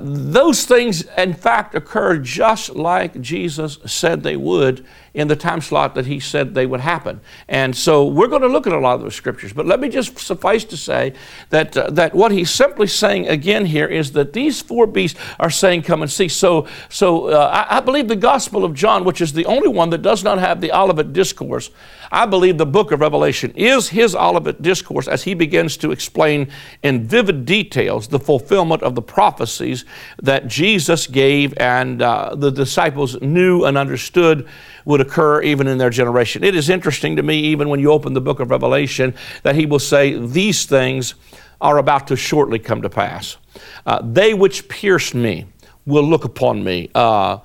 those 0.00 0.64
things, 0.64 1.02
in 1.16 1.34
fact, 1.34 1.74
occur 1.74 2.18
just 2.18 2.70
like 2.70 3.20
Jesus 3.20 3.78
said 3.86 4.22
they 4.22 4.36
would 4.36 4.84
in 5.14 5.28
the 5.28 5.36
time 5.36 5.60
slot 5.60 5.94
that 5.94 6.06
he 6.06 6.18
said 6.18 6.54
they 6.54 6.64
would 6.64 6.80
happen. 6.80 7.20
And 7.48 7.76
so 7.76 8.06
we're 8.06 8.28
going 8.28 8.42
to 8.42 8.48
look 8.48 8.66
at 8.66 8.72
a 8.72 8.78
lot 8.78 8.94
of 8.94 9.02
those 9.02 9.14
scriptures. 9.14 9.52
But 9.52 9.66
let 9.66 9.78
me 9.78 9.88
just 9.88 10.18
suffice 10.18 10.64
to 10.64 10.76
say 10.76 11.12
that, 11.50 11.76
uh, 11.76 11.90
that 11.90 12.14
what 12.14 12.32
he's 12.32 12.50
simply 12.50 12.86
saying 12.86 13.28
again 13.28 13.66
here 13.66 13.86
is 13.86 14.12
that 14.12 14.32
these 14.32 14.62
four 14.62 14.86
beasts 14.86 15.20
are 15.38 15.50
saying, 15.50 15.82
Come 15.82 16.02
and 16.02 16.10
see. 16.10 16.28
So, 16.28 16.66
so 16.88 17.28
uh, 17.28 17.66
I, 17.68 17.78
I, 17.78 17.80
believe 17.80 18.08
the 18.08 18.16
Gospel 18.16 18.64
of 18.64 18.74
John, 18.74 19.04
which 19.04 19.20
is 19.20 19.32
the 19.32 19.46
only 19.46 19.68
one 19.68 19.90
that 19.90 20.02
does 20.02 20.24
not 20.24 20.38
have 20.38 20.60
the 20.60 20.72
Olivet 20.72 21.12
Discourse, 21.12 21.70
I 22.12 22.26
believe 22.26 22.58
the 22.58 22.66
book 22.66 22.92
of 22.92 23.00
Revelation 23.00 23.54
is 23.56 23.88
his 23.88 24.14
Olivet 24.14 24.60
Discourse 24.60 25.08
as 25.08 25.22
he 25.22 25.32
begins 25.32 25.78
to 25.78 25.92
explain 25.92 26.52
in 26.82 27.06
vivid 27.06 27.46
details 27.46 28.06
the 28.06 28.18
fulfillment 28.18 28.82
of 28.82 28.94
the 28.94 29.00
prophecies 29.00 29.86
that 30.22 30.46
Jesus 30.46 31.06
gave 31.06 31.54
and 31.56 32.02
uh, 32.02 32.34
the 32.34 32.50
disciples 32.50 33.18
knew 33.22 33.64
and 33.64 33.78
understood 33.78 34.46
would 34.84 35.00
occur 35.00 35.40
even 35.40 35.66
in 35.66 35.78
their 35.78 35.88
generation. 35.88 36.44
It 36.44 36.54
is 36.54 36.68
interesting 36.68 37.16
to 37.16 37.22
me, 37.22 37.38
even 37.38 37.70
when 37.70 37.80
you 37.80 37.90
open 37.90 38.12
the 38.12 38.20
book 38.20 38.40
of 38.40 38.50
Revelation, 38.50 39.14
that 39.42 39.54
he 39.54 39.64
will 39.64 39.78
say, 39.78 40.18
These 40.18 40.66
things 40.66 41.14
are 41.62 41.78
about 41.78 42.08
to 42.08 42.16
shortly 42.16 42.58
come 42.58 42.82
to 42.82 42.90
pass. 42.90 43.38
Uh, 43.86 44.02
they 44.04 44.34
which 44.34 44.68
pierced 44.68 45.14
me 45.14 45.46
will 45.86 46.04
look 46.04 46.26
upon 46.26 46.62
me. 46.62 46.90
Uh, 46.94 47.38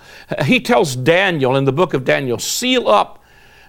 he 0.44 0.60
tells 0.60 0.98
Daniel 0.98 1.56
in 1.56 1.64
the 1.64 1.72
book 1.72 1.94
of 1.94 2.04
Daniel, 2.04 2.38
Seal 2.38 2.90
up 2.90 3.24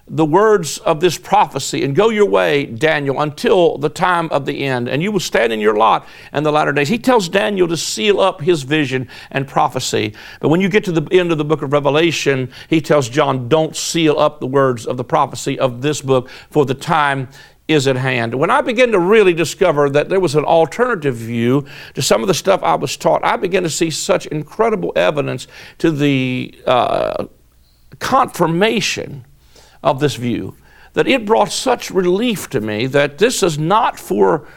the 0.09 0.25
words 0.25 0.79
of 0.79 0.99
this 0.99 1.17
prophecy 1.17 1.83
and 1.83 1.95
go 1.95 2.09
your 2.09 2.25
way, 2.25 2.65
Daniel, 2.65 3.21
until 3.21 3.77
the 3.77 3.89
time 3.89 4.27
of 4.31 4.45
the 4.45 4.65
end, 4.65 4.89
and 4.89 5.03
you 5.03 5.11
will 5.11 5.19
stand 5.19 5.53
in 5.53 5.59
your 5.59 5.75
lot 5.75 6.07
in 6.33 6.43
the 6.43 6.51
latter 6.51 6.71
days. 6.71 6.89
He 6.89 6.97
tells 6.97 7.29
Daniel 7.29 7.67
to 7.67 7.77
seal 7.77 8.19
up 8.19 8.41
his 8.41 8.63
vision 8.63 9.07
and 9.31 9.47
prophecy. 9.47 10.13
But 10.41 10.49
when 10.49 10.61
you 10.61 10.69
get 10.69 10.83
to 10.85 10.91
the 10.91 11.07
end 11.11 11.31
of 11.31 11.37
the 11.37 11.45
book 11.45 11.61
of 11.61 11.71
Revelation, 11.71 12.51
he 12.69 12.81
tells 12.81 13.07
John, 13.07 13.47
don't 13.47 13.75
seal 13.75 14.17
up 14.17 14.39
the 14.39 14.47
words 14.47 14.85
of 14.85 14.97
the 14.97 15.03
prophecy 15.03 15.59
of 15.59 15.81
this 15.81 16.01
book, 16.01 16.29
for 16.49 16.65
the 16.65 16.73
time 16.73 17.29
is 17.67 17.87
at 17.87 17.95
hand. 17.95 18.33
When 18.33 18.49
I 18.49 18.61
began 18.61 18.91
to 18.93 18.99
really 18.99 19.33
discover 19.33 19.91
that 19.91 20.09
there 20.09 20.19
was 20.19 20.33
an 20.33 20.43
alternative 20.43 21.15
view 21.15 21.65
to 21.93 22.01
some 22.01 22.21
of 22.21 22.27
the 22.27 22.33
stuff 22.33 22.63
I 22.63 22.73
was 22.73 22.97
taught, 22.97 23.23
I 23.23 23.37
began 23.37 23.61
to 23.61 23.69
see 23.69 23.91
such 23.91 24.25
incredible 24.25 24.91
evidence 24.95 25.45
to 25.77 25.91
the 25.91 26.59
uh, 26.65 27.27
confirmation 27.99 29.23
of 29.83 29.99
this 29.99 30.15
view 30.15 30.55
that 30.93 31.07
it 31.07 31.25
brought 31.25 31.51
such 31.51 31.91
relief 31.91 32.49
to 32.49 32.61
me 32.61 32.87
that 32.87 33.17
this 33.17 33.43
is 33.43 33.57
not 33.57 33.99
for 33.99 34.47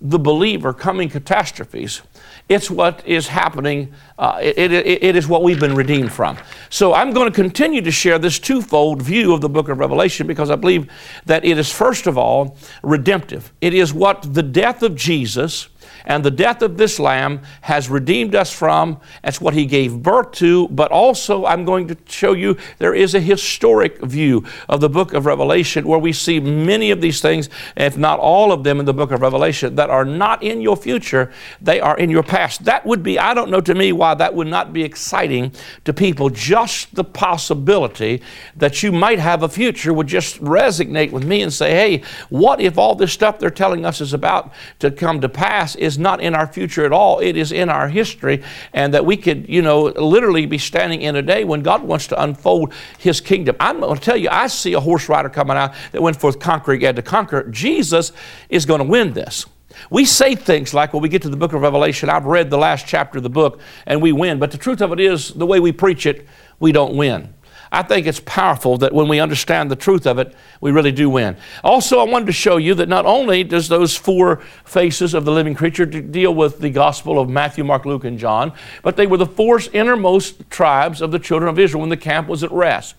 the 0.00 0.18
believer 0.18 0.72
coming 0.72 1.08
catastrophes. 1.08 2.02
It's 2.48 2.70
what 2.70 3.06
is 3.06 3.28
happening, 3.28 3.94
uh, 4.18 4.38
it, 4.42 4.70
it, 4.70 4.86
it 5.02 5.16
is 5.16 5.26
what 5.26 5.42
we've 5.42 5.60
been 5.60 5.74
redeemed 5.74 6.12
from. 6.12 6.36
So 6.68 6.92
I'm 6.92 7.12
going 7.12 7.30
to 7.30 7.34
continue 7.34 7.80
to 7.80 7.90
share 7.90 8.18
this 8.18 8.38
twofold 8.38 9.00
view 9.00 9.32
of 9.32 9.40
the 9.40 9.48
book 9.48 9.68
of 9.70 9.78
Revelation 9.78 10.26
because 10.26 10.50
I 10.50 10.56
believe 10.56 10.90
that 11.24 11.44
it 11.44 11.56
is, 11.56 11.72
first 11.72 12.06
of 12.06 12.18
all, 12.18 12.58
redemptive. 12.82 13.50
It 13.62 13.72
is 13.72 13.94
what 13.94 14.34
the 14.34 14.42
death 14.42 14.82
of 14.82 14.94
Jesus 14.94 15.68
and 16.04 16.24
the 16.24 16.30
death 16.30 16.62
of 16.62 16.76
this 16.76 16.98
lamb 17.00 17.40
has 17.62 17.88
redeemed 17.88 18.34
us 18.34 18.52
from. 18.52 19.00
That's 19.22 19.40
what 19.40 19.54
he 19.54 19.64
gave 19.64 20.02
birth 20.02 20.32
to. 20.32 20.68
But 20.68 20.90
also, 20.90 21.46
I'm 21.46 21.64
going 21.64 21.88
to 21.88 21.96
show 22.06 22.32
you 22.32 22.56
there 22.78 22.94
is 22.94 23.14
a 23.14 23.20
historic 23.20 24.00
view 24.02 24.44
of 24.68 24.80
the 24.80 24.90
book 24.90 25.14
of 25.14 25.26
Revelation 25.26 25.86
where 25.86 25.98
we 25.98 26.12
see 26.12 26.40
many 26.40 26.90
of 26.90 27.00
these 27.00 27.20
things, 27.20 27.48
if 27.76 27.96
not 27.96 28.18
all 28.18 28.52
of 28.52 28.64
them 28.64 28.80
in 28.80 28.86
the 28.86 28.92
book 28.94 29.12
of 29.12 29.22
Revelation, 29.22 29.76
that 29.76 29.90
are 29.90 30.04
not 30.04 30.42
in 30.42 30.60
your 30.60 30.76
future, 30.76 31.32
they 31.60 31.80
are 31.80 31.96
in 31.96 32.10
your 32.10 32.22
past. 32.22 32.64
That 32.64 32.84
would 32.84 33.02
be, 33.02 33.18
I 33.18 33.32
don't 33.32 33.50
know 33.50 33.60
to 33.62 33.74
me 33.74 33.92
why 33.92 34.14
that 34.14 34.34
would 34.34 34.48
not 34.48 34.72
be 34.72 34.82
exciting 34.84 35.52
to 35.84 35.92
people. 35.92 36.28
Just 36.28 36.94
the 36.94 37.04
possibility 37.04 38.22
that 38.56 38.82
you 38.82 38.92
might 38.92 39.18
have 39.18 39.42
a 39.42 39.48
future 39.48 39.92
would 39.92 40.06
just 40.06 40.40
resonate 40.42 41.12
with 41.12 41.24
me 41.24 41.42
and 41.42 41.52
say, 41.52 41.70
hey, 41.70 42.02
what 42.28 42.60
if 42.60 42.76
all 42.76 42.94
this 42.94 43.12
stuff 43.12 43.38
they're 43.38 43.50
telling 43.50 43.86
us 43.86 44.00
is 44.00 44.12
about 44.12 44.52
to 44.80 44.90
come 44.90 45.20
to 45.20 45.28
pass 45.28 45.74
is 45.76 45.93
is 45.94 45.98
not 45.98 46.20
in 46.20 46.34
our 46.34 46.46
future 46.46 46.84
at 46.84 46.92
all, 46.92 47.20
it 47.20 47.36
is 47.36 47.52
in 47.52 47.68
our 47.68 47.88
history, 47.88 48.42
and 48.72 48.92
that 48.94 49.06
we 49.06 49.16
could, 49.16 49.48
you 49.48 49.62
know, 49.62 49.82
literally 49.82 50.46
be 50.46 50.58
standing 50.58 51.02
in 51.02 51.16
a 51.16 51.22
day 51.22 51.44
when 51.44 51.62
God 51.62 51.82
wants 51.82 52.08
to 52.08 52.22
unfold 52.22 52.72
His 52.98 53.20
kingdom. 53.20 53.56
I'm 53.60 53.80
going 53.80 53.94
to 53.94 54.00
tell 54.00 54.16
you, 54.16 54.28
I 54.30 54.48
see 54.48 54.74
a 54.74 54.80
horse 54.80 55.08
rider 55.08 55.28
coming 55.28 55.56
out 55.56 55.74
that 55.92 56.02
went 56.02 56.16
forth 56.20 56.38
conquering 56.38 56.84
and 56.84 56.96
to 56.96 57.02
conquer. 57.02 57.44
Jesus 57.44 58.12
is 58.48 58.66
going 58.66 58.80
to 58.80 58.86
win 58.86 59.12
this. 59.12 59.46
We 59.90 60.04
say 60.04 60.34
things 60.34 60.72
like, 60.72 60.92
when 60.92 61.02
we 61.02 61.08
get 61.08 61.22
to 61.22 61.28
the 61.28 61.36
book 61.36 61.52
of 61.52 61.60
Revelation, 61.62 62.08
I've 62.08 62.26
read 62.26 62.50
the 62.50 62.58
last 62.58 62.86
chapter 62.86 63.18
of 63.18 63.24
the 63.24 63.30
book 63.30 63.60
and 63.86 64.00
we 64.00 64.12
win. 64.12 64.38
But 64.38 64.50
the 64.52 64.58
truth 64.58 64.80
of 64.80 64.92
it 64.92 65.00
is, 65.00 65.30
the 65.30 65.46
way 65.46 65.58
we 65.58 65.72
preach 65.72 66.06
it, 66.06 66.26
we 66.60 66.70
don't 66.70 66.96
win. 66.96 67.33
I 67.74 67.82
think 67.82 68.06
it's 68.06 68.20
powerful 68.20 68.78
that 68.78 68.92
when 68.92 69.08
we 69.08 69.18
understand 69.18 69.68
the 69.68 69.76
truth 69.76 70.06
of 70.06 70.18
it, 70.18 70.32
we 70.60 70.70
really 70.70 70.92
do 70.92 71.10
win. 71.10 71.36
Also, 71.64 71.98
I 71.98 72.04
wanted 72.04 72.26
to 72.26 72.32
show 72.32 72.56
you 72.56 72.74
that 72.74 72.88
not 72.88 73.04
only 73.04 73.42
does 73.42 73.68
those 73.68 73.96
four 73.96 74.36
faces 74.64 75.12
of 75.12 75.24
the 75.24 75.32
living 75.32 75.56
creature 75.56 75.84
deal 75.84 76.32
with 76.32 76.60
the 76.60 76.70
gospel 76.70 77.18
of 77.18 77.28
Matthew, 77.28 77.64
Mark, 77.64 77.84
Luke, 77.84 78.04
and 78.04 78.16
John, 78.16 78.52
but 78.82 78.96
they 78.96 79.08
were 79.08 79.16
the 79.16 79.26
four 79.26 79.60
innermost 79.72 80.48
tribes 80.50 81.02
of 81.02 81.10
the 81.10 81.18
children 81.18 81.48
of 81.48 81.58
Israel 81.58 81.80
when 81.80 81.90
the 81.90 81.96
camp 81.96 82.28
was 82.28 82.44
at 82.44 82.52
rest. 82.52 82.94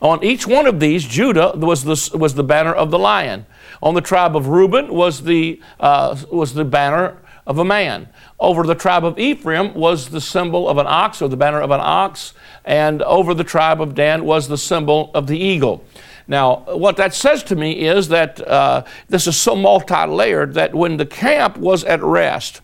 On 0.00 0.22
each 0.22 0.46
one 0.46 0.66
of 0.66 0.78
these, 0.78 1.04
Judah 1.04 1.52
was 1.56 1.82
the, 1.82 2.16
was 2.16 2.34
the 2.34 2.44
banner 2.44 2.72
of 2.72 2.90
the 2.90 2.98
lion. 2.98 3.46
On 3.82 3.94
the 3.94 4.00
tribe 4.00 4.36
of 4.36 4.46
Reuben 4.46 4.92
was 4.92 5.24
the, 5.24 5.60
uh, 5.80 6.16
was 6.30 6.54
the 6.54 6.64
banner 6.64 7.18
of 7.46 7.58
a 7.58 7.64
man. 7.64 8.08
Over 8.38 8.64
the 8.64 8.74
tribe 8.74 9.04
of 9.04 9.18
Ephraim 9.18 9.74
was 9.74 10.10
the 10.10 10.20
symbol 10.20 10.68
of 10.68 10.78
an 10.78 10.86
ox 10.86 11.20
or 11.20 11.28
the 11.28 11.36
banner 11.36 11.60
of 11.60 11.70
an 11.70 11.80
ox 11.80 12.34
and 12.64 13.02
over 13.02 13.34
the 13.34 13.44
tribe 13.44 13.80
of 13.80 13.94
Dan 13.94 14.24
was 14.24 14.48
the 14.48 14.58
symbol 14.58 15.10
of 15.14 15.26
the 15.26 15.38
eagle. 15.38 15.84
Now, 16.28 16.64
what 16.76 16.96
that 16.98 17.14
says 17.14 17.42
to 17.44 17.56
me 17.56 17.72
is 17.86 18.08
that 18.08 18.40
uh, 18.46 18.84
this 19.08 19.26
is 19.26 19.36
so 19.36 19.56
multi 19.56 20.06
layered 20.06 20.54
that 20.54 20.74
when 20.74 20.96
the 20.96 21.06
camp 21.06 21.56
was 21.56 21.82
at 21.84 22.02
rest, 22.02 22.60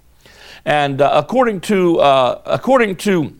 and 0.64 1.00
uh, 1.00 1.10
according 1.14 1.60
to, 1.62 1.98
uh, 1.98 2.42
according 2.46 2.96
to 2.96 3.34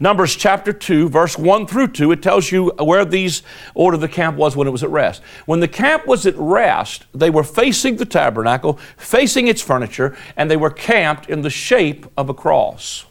Numbers 0.00 0.36
chapter 0.36 0.72
2, 0.72 1.08
verse 1.08 1.38
1 1.38 1.66
through 1.66 1.88
2, 1.88 2.12
it 2.12 2.22
tells 2.22 2.50
you 2.50 2.70
where 2.78 3.04
these 3.04 3.42
order 3.74 3.96
the 3.96 4.08
camp 4.08 4.36
was 4.36 4.56
when 4.56 4.66
it 4.66 4.70
was 4.70 4.82
at 4.82 4.90
rest. 4.90 5.22
When 5.46 5.60
the 5.60 5.68
camp 5.68 6.06
was 6.06 6.26
at 6.26 6.34
rest, 6.36 7.06
they 7.14 7.30
were 7.30 7.44
facing 7.44 7.96
the 7.96 8.04
tabernacle, 8.04 8.78
facing 8.96 9.48
its 9.48 9.62
furniture, 9.62 10.16
and 10.36 10.50
they 10.50 10.56
were 10.56 10.70
camped 10.70 11.28
in 11.28 11.42
the 11.42 11.50
shape 11.50 12.06
of 12.16 12.28
a 12.28 12.34
cross 12.34 13.06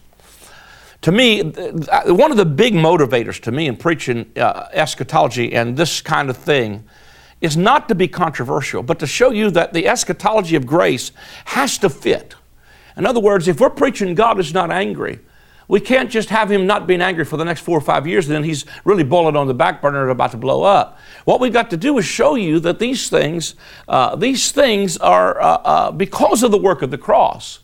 to 1.01 1.11
me, 1.11 1.41
one 1.41 2.29
of 2.31 2.37
the 2.37 2.45
big 2.45 2.73
motivators 2.73 3.41
to 3.41 3.51
me 3.51 3.67
in 3.67 3.75
preaching 3.75 4.31
uh, 4.37 4.67
eschatology 4.71 5.53
and 5.53 5.75
this 5.75 5.99
kind 5.99 6.29
of 6.29 6.37
thing 6.37 6.83
is 7.41 7.57
not 7.57 7.89
to 7.89 7.95
be 7.95 8.07
controversial, 8.07 8.83
but 8.83 8.99
to 8.99 9.07
show 9.07 9.31
you 9.31 9.49
that 9.49 9.73
the 9.73 9.87
eschatology 9.87 10.55
of 10.55 10.67
grace 10.67 11.11
has 11.45 11.79
to 11.79 11.89
fit. 11.89 12.35
In 12.95 13.07
other 13.07 13.19
words, 13.19 13.47
if 13.47 13.59
we're 13.59 13.71
preaching 13.71 14.13
God 14.13 14.39
is 14.39 14.53
not 14.53 14.69
angry, 14.69 15.19
we 15.71 15.79
can't 15.79 16.11
just 16.11 16.29
have 16.31 16.51
him 16.51 16.67
not 16.67 16.85
being 16.85 17.01
angry 17.01 17.23
for 17.23 17.37
the 17.37 17.45
next 17.45 17.61
four 17.61 17.77
or 17.77 17.81
five 17.81 18.05
years, 18.05 18.27
and 18.27 18.35
then 18.35 18.43
he's 18.43 18.65
really 18.83 19.05
bullet 19.05 19.37
on 19.37 19.47
the 19.47 19.53
back 19.53 19.81
burner 19.81 20.01
and 20.01 20.11
about 20.11 20.31
to 20.31 20.37
blow 20.37 20.63
up. 20.63 20.99
What 21.23 21.39
we've 21.39 21.53
got 21.53 21.69
to 21.69 21.77
do 21.77 21.97
is 21.97 22.03
show 22.03 22.35
you 22.35 22.59
that 22.59 22.79
these 22.79 23.07
things, 23.07 23.55
uh, 23.87 24.17
these 24.17 24.51
things 24.51 24.97
are 24.97 25.39
uh, 25.39 25.45
uh, 25.63 25.91
because 25.91 26.43
of 26.43 26.51
the 26.51 26.57
work 26.57 26.81
of 26.81 26.91
the 26.91 26.97
cross. 26.97 27.60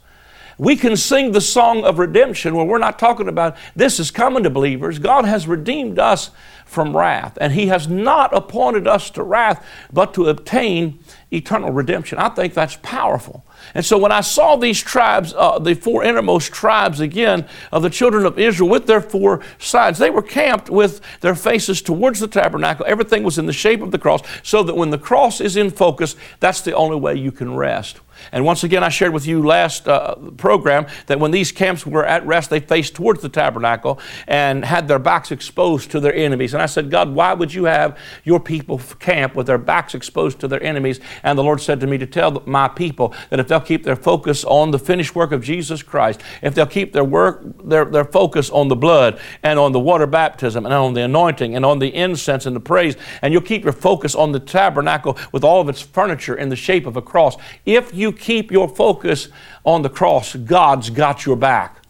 We 0.57 0.75
can 0.75 0.97
sing 0.97 1.33
the 1.33 1.41
song 1.41 1.83
of 1.83 1.99
redemption 1.99 2.55
where 2.55 2.65
we're 2.65 2.79
not 2.79 2.97
talking 2.97 3.27
about 3.27 3.55
this 3.75 3.99
is 3.99 4.09
coming 4.09 4.43
to 4.43 4.49
believers. 4.49 4.97
God 4.97 5.25
has 5.25 5.47
redeemed 5.47 5.99
us 5.99 6.31
from 6.65 6.97
wrath, 6.97 7.37
and 7.39 7.53
He 7.53 7.67
has 7.67 7.87
not 7.87 8.35
appointed 8.35 8.87
us 8.87 9.09
to 9.11 9.23
wrath, 9.23 9.65
but 9.93 10.13
to 10.15 10.25
obtain 10.25 10.99
eternal 11.31 11.71
redemption. 11.71 12.17
I 12.17 12.29
think 12.29 12.53
that's 12.53 12.75
powerful. 12.81 13.45
And 13.73 13.85
so 13.85 13.97
when 13.97 14.11
I 14.11 14.21
saw 14.21 14.55
these 14.55 14.81
tribes, 14.81 15.33
uh, 15.37 15.59
the 15.59 15.75
four 15.75 16.03
innermost 16.03 16.51
tribes 16.51 16.99
again 16.99 17.47
of 17.71 17.83
the 17.83 17.89
children 17.89 18.25
of 18.25 18.39
Israel 18.39 18.69
with 18.69 18.87
their 18.87 19.01
four 19.01 19.41
sides, 19.59 19.99
they 19.99 20.09
were 20.09 20.21
camped 20.21 20.69
with 20.69 21.01
their 21.21 21.35
faces 21.35 21.81
towards 21.81 22.19
the 22.19 22.27
tabernacle. 22.27 22.85
Everything 22.87 23.23
was 23.23 23.37
in 23.37 23.45
the 23.45 23.53
shape 23.53 23.81
of 23.81 23.91
the 23.91 23.99
cross, 23.99 24.21
so 24.43 24.63
that 24.63 24.75
when 24.75 24.89
the 24.89 24.97
cross 24.97 25.39
is 25.39 25.55
in 25.55 25.69
focus, 25.69 26.15
that's 26.39 26.61
the 26.61 26.73
only 26.73 26.97
way 26.97 27.15
you 27.15 27.31
can 27.31 27.55
rest. 27.55 27.99
And 28.31 28.45
once 28.45 28.63
again, 28.63 28.83
I 28.83 28.89
shared 28.89 29.13
with 29.13 29.25
you 29.25 29.45
last 29.45 29.87
uh, 29.87 30.15
program 30.37 30.87
that 31.07 31.19
when 31.19 31.31
these 31.31 31.51
camps 31.51 31.85
were 31.85 32.05
at 32.05 32.25
rest, 32.25 32.49
they 32.49 32.59
faced 32.59 32.95
towards 32.95 33.21
the 33.21 33.29
tabernacle 33.29 33.99
and 34.27 34.65
had 34.65 34.87
their 34.87 34.99
backs 34.99 35.31
exposed 35.31 35.91
to 35.91 35.99
their 35.99 36.13
enemies. 36.13 36.53
And 36.53 36.61
I 36.61 36.65
said, 36.65 36.89
God, 36.89 37.13
why 37.13 37.33
would 37.33 37.53
you 37.53 37.65
have 37.65 37.97
your 38.23 38.39
people 38.39 38.79
camp 38.99 39.35
with 39.35 39.47
their 39.47 39.57
backs 39.57 39.95
exposed 39.95 40.39
to 40.39 40.47
their 40.47 40.61
enemies? 40.63 40.99
And 41.23 41.37
the 41.37 41.43
Lord 41.43 41.61
said 41.61 41.79
to 41.81 41.87
me 41.87 41.97
to 41.97 42.07
tell 42.07 42.43
my 42.45 42.67
people 42.67 43.13
that 43.29 43.39
if 43.39 43.47
they'll 43.47 43.59
keep 43.59 43.83
their 43.83 43.95
focus 43.95 44.43
on 44.43 44.71
the 44.71 44.79
finished 44.79 45.15
work 45.15 45.31
of 45.31 45.43
Jesus 45.43 45.83
Christ, 45.83 46.21
if 46.41 46.55
they'll 46.55 46.65
keep 46.65 46.93
their 46.93 47.03
work, 47.03 47.43
their, 47.63 47.85
their 47.85 48.05
focus 48.05 48.49
on 48.49 48.67
the 48.67 48.75
blood 48.75 49.19
and 49.43 49.59
on 49.59 49.71
the 49.71 49.79
water 49.79 50.07
baptism 50.07 50.65
and 50.65 50.73
on 50.73 50.93
the 50.93 51.03
anointing 51.03 51.55
and 51.55 51.65
on 51.65 51.79
the 51.79 51.93
incense 51.93 52.45
and 52.45 52.55
the 52.55 52.59
praise, 52.59 52.95
and 53.21 53.33
you'll 53.33 53.41
keep 53.41 53.63
your 53.63 53.73
focus 53.73 54.15
on 54.15 54.31
the 54.31 54.39
tabernacle 54.39 55.17
with 55.31 55.43
all 55.43 55.61
of 55.61 55.69
its 55.69 55.81
furniture 55.81 56.35
in 56.35 56.49
the 56.49 56.55
shape 56.55 56.85
of 56.85 56.97
a 56.97 57.01
cross. 57.01 57.37
If 57.65 57.93
you 57.93 58.06
keep 58.11 58.51
your 58.51 58.67
focus 58.67 59.29
on 59.63 59.81
the 59.81 59.89
cross, 59.89 60.35
God's 60.35 60.89
got 60.89 61.25
your 61.25 61.35
back. 61.35 61.83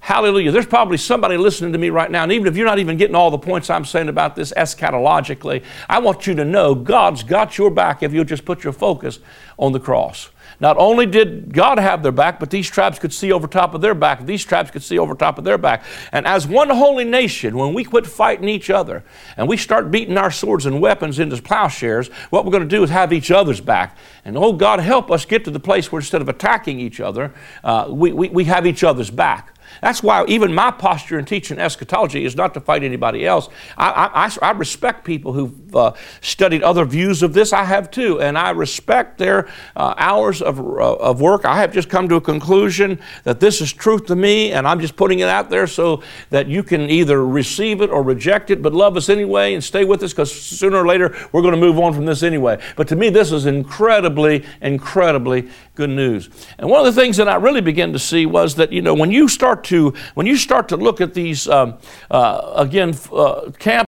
Hallelujah. 0.00 0.50
There's 0.50 0.66
probably 0.66 0.98
somebody 0.98 1.38
listening 1.38 1.72
to 1.72 1.78
me 1.78 1.88
right 1.88 2.10
now, 2.10 2.24
and 2.24 2.32
even 2.32 2.46
if 2.46 2.58
you're 2.58 2.66
not 2.66 2.78
even 2.78 2.98
getting 2.98 3.16
all 3.16 3.30
the 3.30 3.38
points 3.38 3.70
I'm 3.70 3.86
saying 3.86 4.10
about 4.10 4.36
this 4.36 4.52
eschatologically, 4.52 5.64
I 5.88 5.98
want 5.98 6.26
you 6.26 6.34
to 6.34 6.44
know 6.44 6.74
God's 6.74 7.22
got 7.22 7.56
your 7.56 7.70
back 7.70 8.02
if 8.02 8.12
you'll 8.12 8.26
just 8.26 8.44
put 8.44 8.64
your 8.64 8.74
focus 8.74 9.18
on 9.56 9.72
the 9.72 9.80
cross. 9.80 10.28
Not 10.60 10.76
only 10.78 11.06
did 11.06 11.52
God 11.52 11.78
have 11.78 12.02
their 12.02 12.12
back, 12.12 12.40
but 12.40 12.50
these 12.50 12.68
tribes 12.68 12.98
could 12.98 13.12
see 13.12 13.32
over 13.32 13.46
top 13.46 13.74
of 13.74 13.80
their 13.80 13.94
back. 13.94 14.24
These 14.24 14.44
tribes 14.44 14.70
could 14.70 14.82
see 14.82 14.98
over 14.98 15.14
top 15.14 15.38
of 15.38 15.44
their 15.44 15.58
back. 15.58 15.84
And 16.12 16.26
as 16.26 16.46
one 16.46 16.70
holy 16.70 17.04
nation, 17.04 17.56
when 17.56 17.74
we 17.74 17.84
quit 17.84 18.06
fighting 18.06 18.48
each 18.48 18.70
other 18.70 19.04
and 19.36 19.48
we 19.48 19.56
start 19.56 19.90
beating 19.90 20.16
our 20.16 20.30
swords 20.30 20.66
and 20.66 20.80
weapons 20.80 21.18
into 21.18 21.40
plowshares, 21.42 22.08
what 22.30 22.44
we're 22.44 22.52
going 22.52 22.62
to 22.62 22.68
do 22.68 22.82
is 22.82 22.90
have 22.90 23.12
each 23.12 23.30
other's 23.30 23.60
back. 23.60 23.96
And 24.24 24.36
oh, 24.36 24.52
God, 24.52 24.80
help 24.80 25.10
us 25.10 25.24
get 25.24 25.44
to 25.44 25.50
the 25.50 25.60
place 25.60 25.90
where 25.90 26.00
instead 26.00 26.22
of 26.22 26.28
attacking 26.28 26.80
each 26.80 27.00
other, 27.00 27.32
uh, 27.62 27.88
we, 27.90 28.12
we, 28.12 28.28
we 28.28 28.44
have 28.44 28.66
each 28.66 28.84
other's 28.84 29.10
back. 29.10 29.53
That's 29.80 30.02
why 30.02 30.24
even 30.26 30.54
my 30.54 30.70
posture 30.70 31.18
in 31.18 31.24
teaching 31.24 31.58
eschatology 31.58 32.24
is 32.24 32.36
not 32.36 32.54
to 32.54 32.60
fight 32.60 32.82
anybody 32.82 33.26
else. 33.26 33.48
I, 33.76 34.30
I, 34.42 34.48
I 34.48 34.50
respect 34.52 35.04
people 35.04 35.32
who've 35.32 35.76
uh, 35.76 35.92
studied 36.20 36.62
other 36.62 36.84
views 36.84 37.22
of 37.22 37.34
this. 37.34 37.52
I 37.52 37.64
have 37.64 37.90
too, 37.90 38.20
and 38.20 38.38
I 38.38 38.50
respect 38.50 39.18
their 39.18 39.48
uh, 39.76 39.94
hours 39.96 40.42
of, 40.42 40.58
uh, 40.58 40.94
of 40.94 41.20
work. 41.20 41.44
I 41.44 41.56
have 41.56 41.72
just 41.72 41.88
come 41.88 42.08
to 42.08 42.16
a 42.16 42.20
conclusion 42.20 43.00
that 43.24 43.40
this 43.40 43.60
is 43.60 43.72
truth 43.72 44.06
to 44.06 44.16
me, 44.16 44.52
and 44.52 44.66
I'm 44.66 44.80
just 44.80 44.96
putting 44.96 45.20
it 45.20 45.28
out 45.28 45.50
there 45.50 45.66
so 45.66 46.02
that 46.30 46.46
you 46.46 46.62
can 46.62 46.88
either 46.90 47.26
receive 47.26 47.80
it 47.80 47.90
or 47.90 48.02
reject 48.02 48.50
it, 48.50 48.62
but 48.62 48.72
love 48.72 48.96
us 48.96 49.08
anyway 49.08 49.54
and 49.54 49.62
stay 49.62 49.84
with 49.84 50.02
us 50.02 50.12
because 50.12 50.32
sooner 50.32 50.76
or 50.76 50.86
later 50.86 51.16
we're 51.32 51.42
going 51.42 51.54
to 51.54 51.60
move 51.60 51.78
on 51.78 51.92
from 51.92 52.04
this 52.04 52.22
anyway. 52.22 52.60
But 52.76 52.88
to 52.88 52.96
me, 52.96 53.10
this 53.10 53.32
is 53.32 53.46
incredibly, 53.46 54.44
incredibly 54.60 55.48
good 55.74 55.90
news. 55.90 56.30
And 56.58 56.70
one 56.70 56.86
of 56.86 56.94
the 56.94 57.00
things 57.00 57.16
that 57.16 57.28
I 57.28 57.36
really 57.36 57.60
began 57.60 57.92
to 57.92 57.98
see 57.98 58.26
was 58.26 58.54
that, 58.56 58.72
you 58.72 58.82
know, 58.82 58.94
when 58.94 59.10
you 59.10 59.28
start 59.28 59.63
to, 59.64 59.94
when 60.14 60.26
you 60.26 60.36
start 60.36 60.68
to 60.68 60.76
look 60.76 61.00
at 61.00 61.14
these, 61.14 61.48
um, 61.48 61.78
uh, 62.10 62.52
again, 62.56 62.94
uh, 63.12 63.50
camp 63.58 63.86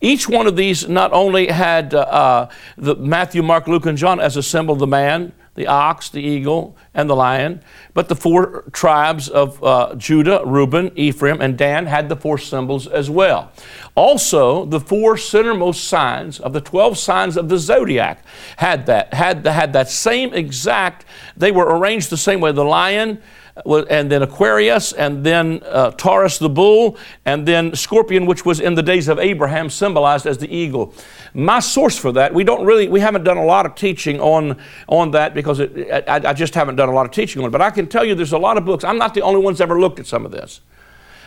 each 0.00 0.28
one 0.28 0.48
of 0.48 0.56
these 0.56 0.88
not 0.88 1.12
only 1.12 1.46
had 1.46 1.94
uh, 1.94 1.98
uh, 2.00 2.48
the 2.76 2.96
Matthew, 2.96 3.40
Mark, 3.40 3.68
Luke, 3.68 3.86
and 3.86 3.96
John 3.96 4.18
as 4.18 4.36
a 4.36 4.42
symbol 4.42 4.72
of 4.72 4.80
the 4.80 4.86
man, 4.88 5.32
the 5.54 5.68
ox, 5.68 6.08
the 6.08 6.20
eagle, 6.20 6.76
and 6.92 7.08
the 7.08 7.14
lion. 7.14 7.62
But 7.94 8.08
the 8.08 8.16
four 8.16 8.64
tribes 8.72 9.28
of 9.28 9.62
uh, 9.62 9.94
Judah, 9.96 10.42
Reuben, 10.44 10.90
Ephraim, 10.96 11.40
and 11.40 11.56
Dan 11.56 11.86
had 11.86 12.08
the 12.08 12.16
four 12.16 12.38
symbols 12.38 12.88
as 12.88 13.10
well. 13.10 13.52
Also, 13.94 14.64
the 14.64 14.80
four 14.80 15.14
centermost 15.14 15.86
signs 15.86 16.40
of 16.40 16.52
the 16.52 16.60
12 16.60 16.98
signs 16.98 17.36
of 17.36 17.48
the 17.48 17.58
zodiac 17.58 18.24
had 18.56 18.86
that, 18.86 19.14
had, 19.14 19.46
had 19.46 19.72
that 19.72 19.88
same 19.88 20.34
exact, 20.34 21.04
they 21.36 21.52
were 21.52 21.78
arranged 21.78 22.10
the 22.10 22.16
same 22.16 22.40
way. 22.40 22.50
The 22.50 22.64
lion, 22.64 23.20
and 23.66 24.10
then 24.10 24.22
Aquarius, 24.22 24.92
and 24.92 25.24
then 25.24 25.62
uh, 25.64 25.90
Taurus 25.92 26.38
the 26.38 26.48
bull, 26.48 26.96
and 27.24 27.46
then 27.46 27.74
Scorpion, 27.74 28.26
which 28.26 28.44
was 28.44 28.60
in 28.60 28.74
the 28.74 28.82
days 28.82 29.08
of 29.08 29.18
Abraham, 29.18 29.70
symbolized 29.70 30.26
as 30.26 30.38
the 30.38 30.54
eagle. 30.54 30.94
My 31.34 31.60
source 31.60 31.98
for 31.98 32.12
that, 32.12 32.32
we 32.32 32.44
don't 32.44 32.64
really, 32.64 32.88
we 32.88 33.00
haven't 33.00 33.24
done 33.24 33.36
a 33.36 33.44
lot 33.44 33.66
of 33.66 33.74
teaching 33.74 34.20
on, 34.20 34.58
on 34.88 35.10
that 35.12 35.34
because 35.34 35.60
it, 35.60 35.90
I, 36.08 36.30
I 36.30 36.32
just 36.32 36.54
haven't 36.54 36.76
done 36.76 36.88
a 36.88 36.92
lot 36.92 37.06
of 37.06 37.12
teaching 37.12 37.42
on 37.42 37.48
it. 37.48 37.52
But 37.52 37.62
I 37.62 37.70
can 37.70 37.86
tell 37.86 38.04
you 38.04 38.14
there's 38.14 38.32
a 38.32 38.38
lot 38.38 38.56
of 38.56 38.64
books. 38.64 38.84
I'm 38.84 38.98
not 38.98 39.14
the 39.14 39.22
only 39.22 39.40
one 39.40 39.54
that's 39.54 39.60
ever 39.60 39.80
looked 39.80 40.00
at 40.00 40.06
some 40.06 40.24
of 40.24 40.32
this. 40.32 40.60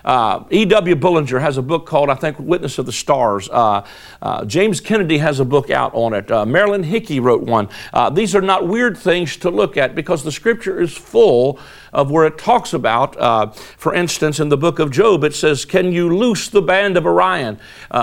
Uh, 0.03 0.43
E.W. 0.49 0.95
Bullinger 0.95 1.39
has 1.39 1.57
a 1.57 1.61
book 1.61 1.85
called, 1.85 2.09
I 2.09 2.15
think, 2.15 2.39
Witness 2.39 2.77
of 2.77 2.85
the 2.85 2.91
Stars. 2.91 3.49
Uh, 3.49 3.85
uh, 4.21 4.45
James 4.45 4.79
Kennedy 4.79 5.17
has 5.19 5.39
a 5.39 5.45
book 5.45 5.69
out 5.69 5.93
on 5.93 6.13
it. 6.13 6.31
Uh, 6.31 6.45
Marilyn 6.45 6.83
Hickey 6.83 7.19
wrote 7.19 7.43
one. 7.43 7.69
Uh, 7.93 8.09
these 8.09 8.35
are 8.35 8.41
not 8.41 8.67
weird 8.67 8.97
things 8.97 9.37
to 9.37 9.49
look 9.49 9.77
at 9.77 9.95
because 9.95 10.23
the 10.23 10.31
scripture 10.31 10.81
is 10.81 10.95
full 10.95 11.59
of 11.93 12.09
where 12.09 12.25
it 12.25 12.37
talks 12.37 12.73
about, 12.73 13.17
uh, 13.17 13.47
for 13.51 13.93
instance, 13.93 14.39
in 14.39 14.47
the 14.47 14.57
book 14.57 14.79
of 14.79 14.91
Job, 14.91 15.25
it 15.25 15.35
says, 15.35 15.65
Can 15.65 15.91
you 15.91 16.15
loose 16.15 16.47
the 16.47 16.61
band 16.61 16.95
of 16.95 17.05
Orion? 17.05 17.59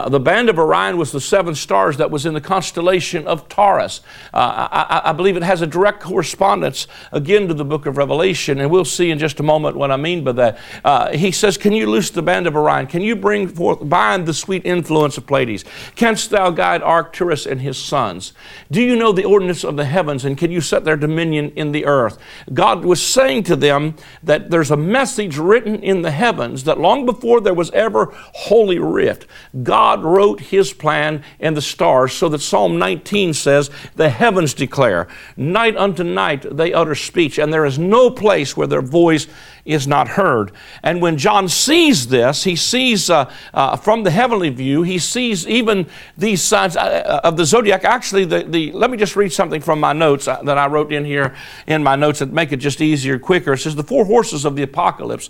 the 0.08 0.20
band 0.20 0.50
of 0.50 0.58
Orion 0.58 0.98
was 0.98 1.10
the 1.10 1.20
seven 1.20 1.54
stars 1.54 1.96
that 1.96 2.10
was 2.10 2.26
in 2.26 2.34
the 2.34 2.40
constellation 2.40 3.26
of 3.26 3.48
Taurus. 3.48 4.02
I, 4.34 5.00
I, 5.06 5.12
believe 5.12 5.36
it 5.36 5.42
has 5.42 5.62
a 5.62 5.66
direct 5.66 6.00
correspondence 6.00 6.86
again 7.12 7.48
to 7.48 7.54
the 7.54 7.64
book 7.64 7.86
of 7.86 7.96
Revelation, 7.96 8.60
and 8.60 8.70
we'll 8.70 8.84
see 8.84 9.10
in 9.10 9.18
just 9.18 9.40
a 9.40 9.42
moment 9.42 9.76
what 9.76 9.90
I 9.90 9.96
mean 9.96 10.22
by 10.22 10.32
that. 10.32 11.14
he 11.14 11.32
says, 11.32 11.56
Can 11.56 11.72
you 11.72 11.87
loose 11.88 12.10
the 12.10 12.22
band 12.22 12.46
of 12.46 12.56
Orion? 12.56 12.86
Can 12.86 13.02
you 13.02 13.16
bring 13.16 13.48
forth, 13.48 13.88
bind 13.88 14.26
the 14.26 14.34
sweet 14.34 14.64
influence 14.64 15.18
of 15.18 15.26
Pleiades? 15.26 15.64
Canst 15.96 16.30
thou 16.30 16.50
guide 16.50 16.82
Arcturus 16.82 17.46
and 17.46 17.60
his 17.60 17.76
sons? 17.76 18.32
Do 18.70 18.82
you 18.82 18.96
know 18.96 19.12
the 19.12 19.24
ordinance 19.24 19.64
of 19.64 19.76
the 19.76 19.84
heavens, 19.84 20.24
and 20.24 20.36
can 20.38 20.50
you 20.50 20.60
set 20.60 20.84
their 20.84 20.96
dominion 20.96 21.52
in 21.56 21.72
the 21.72 21.86
earth? 21.86 22.18
God 22.52 22.84
was 22.84 23.04
saying 23.04 23.44
to 23.44 23.56
them 23.56 23.96
that 24.22 24.50
there's 24.50 24.70
a 24.70 24.76
message 24.76 25.36
written 25.36 25.82
in 25.82 26.02
the 26.02 26.10
heavens 26.10 26.64
that 26.64 26.78
long 26.78 27.06
before 27.06 27.40
there 27.40 27.54
was 27.54 27.70
ever 27.72 28.12
Holy 28.14 28.78
Writ, 28.78 29.26
God 29.62 30.04
wrote 30.04 30.40
his 30.40 30.72
plan 30.72 31.22
in 31.38 31.54
the 31.54 31.62
stars, 31.62 32.12
so 32.12 32.28
that 32.28 32.40
Psalm 32.40 32.78
19 32.78 33.34
says, 33.34 33.70
The 33.96 34.10
heavens 34.10 34.54
declare, 34.54 35.08
night 35.36 35.76
unto 35.76 36.04
night 36.04 36.44
they 36.50 36.72
utter 36.72 36.94
speech, 36.94 37.38
and 37.38 37.52
there 37.52 37.64
is 37.64 37.78
no 37.78 38.10
place 38.10 38.56
where 38.56 38.66
their 38.66 38.82
voice 38.82 39.26
is 39.68 39.86
not 39.86 40.08
heard. 40.08 40.50
And 40.82 41.00
when 41.02 41.18
John 41.18 41.48
sees 41.48 42.08
this, 42.08 42.44
he 42.44 42.56
sees 42.56 43.10
uh, 43.10 43.30
uh, 43.52 43.76
from 43.76 44.02
the 44.02 44.10
heavenly 44.10 44.48
view, 44.48 44.82
he 44.82 44.98
sees 44.98 45.46
even 45.46 45.86
these 46.16 46.42
signs 46.42 46.76
uh, 46.76 46.80
uh, 46.80 47.20
of 47.22 47.36
the 47.36 47.44
zodiac. 47.44 47.84
Actually, 47.84 48.24
the, 48.24 48.44
the, 48.44 48.72
let 48.72 48.90
me 48.90 48.96
just 48.96 49.14
read 49.14 49.32
something 49.32 49.60
from 49.60 49.78
my 49.78 49.92
notes 49.92 50.26
uh, 50.26 50.42
that 50.42 50.56
I 50.56 50.66
wrote 50.66 50.90
in 50.90 51.04
here 51.04 51.36
in 51.66 51.82
my 51.82 51.96
notes 51.96 52.20
that 52.20 52.32
make 52.32 52.50
it 52.50 52.56
just 52.56 52.80
easier, 52.80 53.18
quicker. 53.18 53.52
It 53.52 53.58
says, 53.58 53.76
The 53.76 53.84
four 53.84 54.06
horses 54.06 54.46
of 54.46 54.56
the 54.56 54.62
apocalypse. 54.62 55.28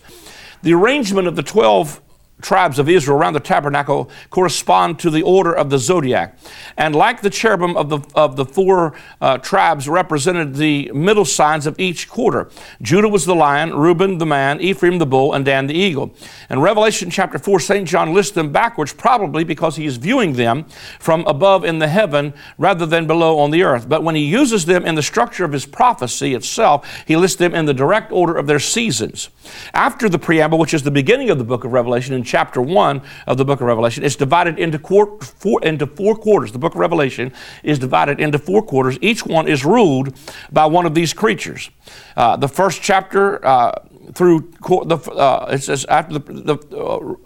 The 0.62 0.72
arrangement 0.72 1.26
of 1.26 1.34
the 1.34 1.42
12 1.42 2.00
tribes 2.40 2.78
of 2.78 2.88
Israel 2.88 3.18
around 3.18 3.32
the 3.32 3.40
tabernacle 3.40 4.10
correspond 4.30 4.98
to 5.00 5.10
the 5.10 5.22
order 5.22 5.52
of 5.52 5.70
the 5.70 5.78
zodiac. 5.78 6.38
And 6.76 6.94
like 6.94 7.20
the 7.20 7.30
cherubim 7.30 7.76
of 7.76 7.88
the, 7.88 8.00
of 8.14 8.36
the 8.36 8.44
four 8.44 8.94
uh, 9.20 9.38
tribes 9.38 9.88
represented 9.88 10.54
the 10.54 10.90
middle 10.92 11.24
signs 11.24 11.66
of 11.66 11.78
each 11.78 12.08
quarter. 12.08 12.50
Judah 12.80 13.08
was 13.08 13.26
the 13.26 13.34
lion, 13.34 13.74
Reuben 13.74 14.18
the 14.18 14.26
man, 14.26 14.60
Ephraim 14.60 14.98
the 14.98 15.06
bull, 15.06 15.32
and 15.32 15.44
Dan 15.44 15.66
the 15.66 15.74
eagle. 15.74 16.14
In 16.50 16.60
Revelation 16.60 17.10
chapter 17.10 17.38
4, 17.38 17.60
St. 17.60 17.88
John 17.88 18.14
lists 18.14 18.32
them 18.32 18.52
backwards, 18.52 18.92
probably 18.92 19.44
because 19.44 19.76
he 19.76 19.86
is 19.86 19.96
viewing 19.96 20.34
them 20.34 20.64
from 21.00 21.24
above 21.26 21.64
in 21.64 21.78
the 21.78 21.88
heaven 21.88 22.34
rather 22.56 22.86
than 22.86 23.06
below 23.06 23.38
on 23.38 23.50
the 23.50 23.62
earth. 23.64 23.88
But 23.88 24.04
when 24.04 24.14
he 24.14 24.24
uses 24.24 24.64
them 24.64 24.86
in 24.86 24.94
the 24.94 25.02
structure 25.02 25.44
of 25.44 25.52
his 25.52 25.66
prophecy 25.66 26.34
itself, 26.34 26.88
he 27.06 27.16
lists 27.16 27.38
them 27.38 27.54
in 27.54 27.66
the 27.66 27.74
direct 27.74 28.12
order 28.12 28.36
of 28.36 28.46
their 28.46 28.60
seasons. 28.60 29.30
After 29.74 30.08
the 30.08 30.18
preamble, 30.18 30.58
which 30.58 30.74
is 30.74 30.82
the 30.82 30.90
beginning 30.90 31.30
of 31.30 31.38
the 31.38 31.44
book 31.44 31.64
of 31.64 31.72
Revelation, 31.72 32.14
in 32.14 32.22
chapter 32.28 32.62
1 32.62 33.02
of 33.26 33.38
the 33.38 33.44
book 33.44 33.60
of 33.60 33.66
Revelation, 33.66 34.04
it's 34.04 34.16
divided 34.16 34.58
into, 34.58 34.78
four, 34.78 35.64
into 35.64 35.86
four 35.86 36.14
quarters. 36.14 36.52
The 36.52 36.58
book 36.58 36.74
of 36.74 36.80
Revelation 36.80 37.32
is 37.62 37.78
divided 37.78 38.20
into 38.20 38.38
four 38.38 38.62
quarters. 38.62 38.98
Each 39.00 39.26
one 39.26 39.48
is 39.48 39.64
ruled 39.64 40.14
by 40.52 40.66
one 40.66 40.86
of 40.86 40.94
these 40.94 41.12
creatures. 41.12 41.70
Uh, 42.16 42.36
the 42.36 42.48
first 42.48 42.82
chapter 42.82 43.44
uh, 43.44 43.72
through 44.14 44.52
the, 44.60 44.96
uh, 45.12 45.48
it 45.50 45.62
says 45.62 45.84
after 45.86 46.18
the, 46.18 46.32
the 46.32 47.16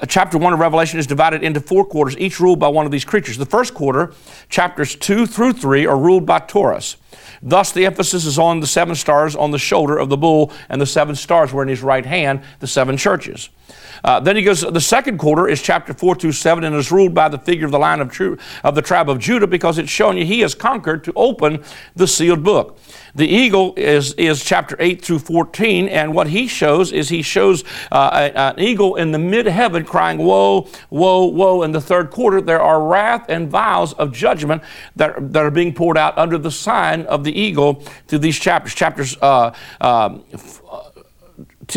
uh, 0.00 0.06
chapter 0.06 0.38
1 0.38 0.52
of 0.52 0.58
Revelation 0.58 0.98
is 0.98 1.06
divided 1.06 1.42
into 1.42 1.60
four 1.60 1.84
quarters, 1.84 2.16
each 2.18 2.40
ruled 2.40 2.58
by 2.58 2.68
one 2.68 2.86
of 2.86 2.92
these 2.92 3.04
creatures. 3.04 3.38
The 3.38 3.46
first 3.46 3.74
quarter, 3.74 4.12
chapters 4.48 4.94
2 4.96 5.26
through 5.26 5.54
3, 5.54 5.86
are 5.86 5.98
ruled 5.98 6.26
by 6.26 6.40
Taurus. 6.40 6.96
Thus, 7.42 7.72
the 7.72 7.86
emphasis 7.86 8.24
is 8.24 8.38
on 8.38 8.60
the 8.60 8.66
seven 8.66 8.94
stars 8.94 9.36
on 9.36 9.50
the 9.50 9.58
shoulder 9.58 9.98
of 9.98 10.08
the 10.08 10.16
bull, 10.16 10.52
and 10.68 10.80
the 10.80 10.86
seven 10.86 11.14
stars 11.14 11.52
were 11.52 11.62
in 11.62 11.68
his 11.68 11.82
right 11.82 12.04
hand, 12.04 12.42
the 12.60 12.66
seven 12.66 12.96
churches. 12.96 13.50
Uh, 14.04 14.20
then 14.20 14.36
he 14.36 14.42
goes, 14.42 14.60
the 14.60 14.80
second 14.80 15.16
quarter 15.16 15.48
is 15.48 15.62
chapter 15.62 15.94
4 15.94 16.14
through 16.16 16.32
7 16.32 16.62
and 16.62 16.76
is 16.76 16.92
ruled 16.92 17.14
by 17.14 17.28
the 17.28 17.38
figure 17.38 17.64
of 17.64 17.72
the 17.72 17.78
line 17.78 18.00
of, 18.00 18.14
of 18.62 18.74
the 18.74 18.82
tribe 18.82 19.08
of 19.08 19.18
Judah 19.18 19.46
because 19.46 19.78
it's 19.78 19.90
showing 19.90 20.18
you 20.18 20.26
he 20.26 20.40
has 20.40 20.54
conquered 20.54 21.02
to 21.04 21.12
open 21.16 21.64
the 21.96 22.06
sealed 22.06 22.44
book. 22.44 22.78
The 23.14 23.26
eagle 23.26 23.72
is, 23.76 24.12
is 24.14 24.44
chapter 24.44 24.76
8 24.78 25.02
through 25.02 25.20
14, 25.20 25.88
and 25.88 26.14
what 26.14 26.26
he 26.26 26.46
shows 26.46 26.92
is 26.92 27.08
he 27.08 27.22
shows 27.22 27.64
uh, 27.90 28.30
an 28.34 28.58
eagle 28.58 28.96
in 28.96 29.12
the 29.12 29.18
mid 29.18 29.46
heaven 29.46 29.84
crying, 29.84 30.18
Woe, 30.18 30.68
woe, 30.90 31.26
woe. 31.26 31.62
In 31.62 31.72
the 31.72 31.80
third 31.80 32.10
quarter, 32.10 32.40
there 32.40 32.60
are 32.60 32.82
wrath 32.86 33.26
and 33.28 33.48
vials 33.48 33.94
of 33.94 34.12
judgment 34.12 34.62
that, 34.96 35.32
that 35.32 35.42
are 35.44 35.50
being 35.50 35.72
poured 35.72 35.96
out 35.96 36.18
under 36.18 36.36
the 36.36 36.50
sign 36.50 37.06
of 37.06 37.24
the 37.24 37.32
eagle 37.32 37.84
through 38.06 38.18
these 38.18 38.38
chapters. 38.38 38.74
Chapters 38.74 39.16
uh, 39.22 39.54
um, 39.80 40.24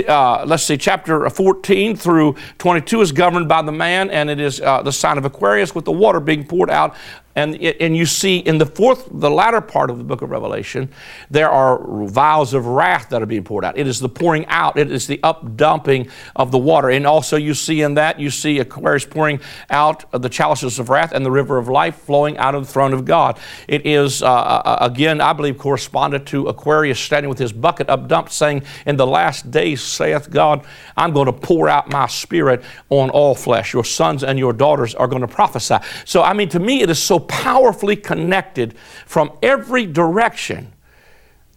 uh, 0.08 0.44
let's 0.46 0.64
see, 0.64 0.78
chapter 0.78 1.30
14 1.30 1.96
through 1.96 2.36
22 2.58 3.02
is 3.02 3.12
governed 3.12 3.48
by 3.48 3.62
the 3.62 3.72
man, 3.72 4.10
and 4.10 4.30
it 4.30 4.40
is 4.40 4.62
uh, 4.62 4.82
the 4.82 4.92
sign 4.92 5.18
of 5.18 5.26
Aquarius 5.26 5.76
with 5.76 5.86
the 5.86 5.92
water 5.92 6.20
being 6.20 6.46
poured 6.46 6.70
out 6.70 6.96
and, 7.38 7.56
and 7.56 7.96
you 7.96 8.08
see 8.08 8.38
in 8.40 8.58
the 8.58 8.66
fourth, 8.66 9.08
the 9.12 9.30
latter 9.30 9.62
part 9.62 9.92
of 9.92 10.00
the 10.00 10.04
book 10.04 10.24
of 10.24 10.32
Revelation, 10.32 10.90
there 11.30 11.52
are 11.52 11.86
vials 12.08 12.56
of 12.56 12.66
wrath 12.66 13.10
that 13.10 13.22
are 13.22 13.28
being 13.28 13.44
poured 13.44 13.64
out. 13.64 13.78
It 13.78 13.86
is 13.86 14.00
the 14.00 14.10
pouring 14.10 14.48
out, 14.48 14.80
it 14.80 14.92
is 14.92 15.06
the 15.06 15.20
updumping 15.20 16.10
of 16.36 16.50
the 16.50 16.58
water. 16.58 16.90
And 16.90 17.06
also, 17.06 17.38
you 17.38 17.54
see 17.54 17.84
in 17.84 17.94
that, 17.94 18.20
you 18.20 18.32
see 18.32 18.58
Aquarius 18.58 19.06
pouring 19.06 19.40
out 19.70 20.12
the 20.20 20.30
chalices 20.30 20.80
of 20.80 20.90
wrath 20.90 21.12
and 21.12 21.24
the 21.24 21.30
river 21.30 21.60
of 21.60 21.68
life 21.68 21.98
flowing 21.98 22.40
out 22.40 22.56
of 22.56 22.66
the 22.66 22.74
throne 22.74 22.92
of 22.92 23.06
God. 23.06 23.40
It 23.68 23.86
is, 23.86 24.24
uh, 24.24 24.26
uh, 24.26 24.62
uh 24.66 24.78
again, 24.82 25.22
I 25.22 25.34
believe, 25.34 25.60
correspondent 25.60 26.26
to 26.30 26.48
Aquarius 26.48 27.00
standing 27.00 27.30
with 27.30 27.38
his 27.38 27.54
bucket 27.54 27.86
updumped, 27.86 28.32
saying, 28.32 28.64
In 28.88 28.98
the 28.98 29.06
last 29.06 29.52
days, 29.52 29.84
saith 29.84 30.32
God, 30.32 30.66
I'm 30.96 31.14
going 31.14 31.28
to 31.28 31.34
pour 31.34 31.70
out 31.70 31.92
my 31.92 32.08
spirit 32.08 32.64
on 32.90 33.12
all 33.12 33.36
flesh. 33.36 33.74
Your 33.74 33.86
sons 33.86 34.24
and 34.24 34.40
your 34.40 34.54
daughters 34.54 34.96
are 34.96 35.08
going 35.08 35.22
to 35.22 35.28
prophesy. 35.28 35.78
So, 36.04 36.24
I 36.24 36.34
mean, 36.34 36.50
to 36.50 36.60
me, 36.60 36.82
it 36.82 36.90
is 36.90 36.98
so 36.98 37.27
powerfully 37.28 37.96
connected 37.96 38.78
from 39.06 39.32
every 39.42 39.86
direction 39.86 40.74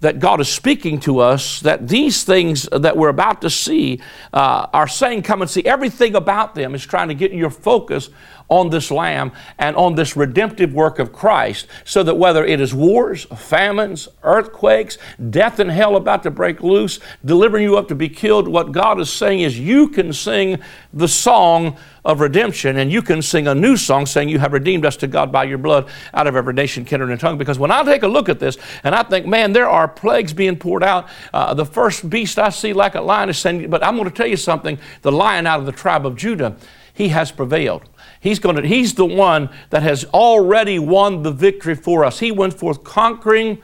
that 0.00 0.18
God 0.18 0.40
is 0.40 0.48
speaking 0.48 0.98
to 1.00 1.18
us, 1.18 1.60
that 1.60 1.88
these 1.88 2.24
things 2.24 2.68
that 2.72 2.96
we're 2.96 3.10
about 3.10 3.42
to 3.42 3.50
see 3.50 4.00
uh, 4.32 4.66
are 4.72 4.88
saying, 4.88 5.22
Come 5.22 5.42
and 5.42 5.50
see. 5.50 5.64
Everything 5.64 6.14
about 6.14 6.54
them 6.54 6.74
is 6.74 6.84
trying 6.84 7.08
to 7.08 7.14
get 7.14 7.32
your 7.32 7.50
focus 7.50 8.08
on 8.50 8.68
this 8.68 8.90
Lamb 8.90 9.32
and 9.58 9.74
on 9.76 9.94
this 9.94 10.16
redemptive 10.16 10.74
work 10.74 10.98
of 10.98 11.12
Christ, 11.12 11.66
so 11.84 12.02
that 12.02 12.16
whether 12.16 12.44
it 12.44 12.60
is 12.60 12.74
wars, 12.74 13.24
famines, 13.24 14.08
earthquakes, 14.22 14.98
death 15.30 15.58
and 15.58 15.70
hell 15.70 15.96
about 15.96 16.24
to 16.24 16.30
break 16.30 16.62
loose, 16.62 17.00
delivering 17.24 17.62
you 17.62 17.78
up 17.78 17.88
to 17.88 17.94
be 17.94 18.08
killed, 18.08 18.48
what 18.48 18.72
God 18.72 19.00
is 19.00 19.10
saying 19.10 19.40
is 19.40 19.58
you 19.58 19.88
can 19.88 20.12
sing 20.12 20.58
the 20.92 21.08
song 21.08 21.78
of 22.04 22.20
redemption 22.20 22.78
and 22.78 22.90
you 22.90 23.02
can 23.02 23.22
sing 23.22 23.46
a 23.46 23.54
new 23.54 23.76
song 23.76 24.06
saying 24.06 24.28
you 24.28 24.38
have 24.38 24.52
redeemed 24.52 24.84
us 24.84 24.96
to 24.96 25.06
God 25.06 25.30
by 25.30 25.44
your 25.44 25.58
blood 25.58 25.88
out 26.14 26.26
of 26.26 26.34
every 26.34 26.54
nation, 26.54 26.84
kindred, 26.84 27.10
and 27.10 27.20
tongue. 27.20 27.38
Because 27.38 27.58
when 27.58 27.70
I 27.70 27.82
take 27.84 28.02
a 28.02 28.08
look 28.08 28.28
at 28.28 28.40
this 28.40 28.56
and 28.84 28.94
I 28.94 29.02
think, 29.02 29.26
man, 29.26 29.52
there 29.52 29.68
are 29.68 29.86
plagues 29.86 30.32
being 30.32 30.56
poured 30.56 30.82
out, 30.82 31.08
uh, 31.32 31.54
the 31.54 31.66
first 31.66 32.08
beast 32.08 32.38
I 32.38 32.48
see 32.48 32.72
like 32.72 32.94
a 32.94 33.00
lion 33.00 33.28
is 33.28 33.38
saying, 33.38 33.70
but 33.70 33.84
I'm 33.84 33.96
going 33.96 34.08
to 34.08 34.14
tell 34.14 34.26
you 34.26 34.36
something 34.36 34.78
the 35.02 35.12
lion 35.12 35.46
out 35.46 35.60
of 35.60 35.66
the 35.66 35.72
tribe 35.72 36.06
of 36.06 36.16
Judah, 36.16 36.56
he 36.94 37.08
has 37.08 37.30
prevailed. 37.30 37.88
He's, 38.20 38.38
going 38.38 38.56
to, 38.56 38.66
he's 38.66 38.94
the 38.94 39.06
one 39.06 39.48
that 39.70 39.82
has 39.82 40.04
already 40.06 40.78
won 40.78 41.22
the 41.22 41.32
victory 41.32 41.74
for 41.74 42.04
us. 42.04 42.18
He 42.18 42.30
went 42.30 42.52
forth 42.54 42.84
conquering 42.84 43.60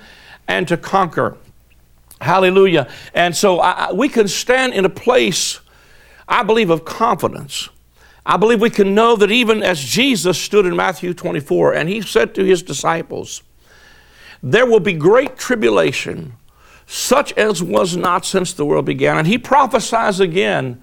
and 0.49 0.67
to 0.69 0.79
conquer. 0.79 1.37
Hallelujah. 2.23 2.89
And 3.13 3.37
so 3.37 3.61
I, 3.61 3.93
we 3.93 4.09
can 4.09 4.27
stand 4.29 4.73
in 4.73 4.87
a 4.87 4.89
place, 4.89 5.61
I 6.27 6.43
believe, 6.43 6.71
of 6.71 6.87
confidence. 6.87 7.69
I 8.25 8.39
believe 8.39 8.61
we 8.61 8.71
can 8.71 8.95
know 8.95 9.15
that 9.17 9.31
even 9.31 9.63
as 9.63 9.85
Jesus 9.85 10.41
stood 10.41 10.65
in 10.65 10.75
Matthew 10.75 11.13
24 11.13 11.75
and 11.75 11.89
he 11.89 12.01
said 12.01 12.35
to 12.35 12.45
his 12.45 12.63
disciples, 12.63 13.43
There 14.43 14.67
will 14.67 14.81
be 14.81 14.95
great 14.95 15.37
tribulation, 15.37 16.33
such 16.87 17.33
as 17.35 17.63
was 17.63 17.95
not 17.95 18.25
since 18.25 18.55
the 18.55 18.65
world 18.65 18.87
began. 18.87 19.19
And 19.19 19.27
he 19.27 19.37
prophesies 19.37 20.19
again 20.19 20.83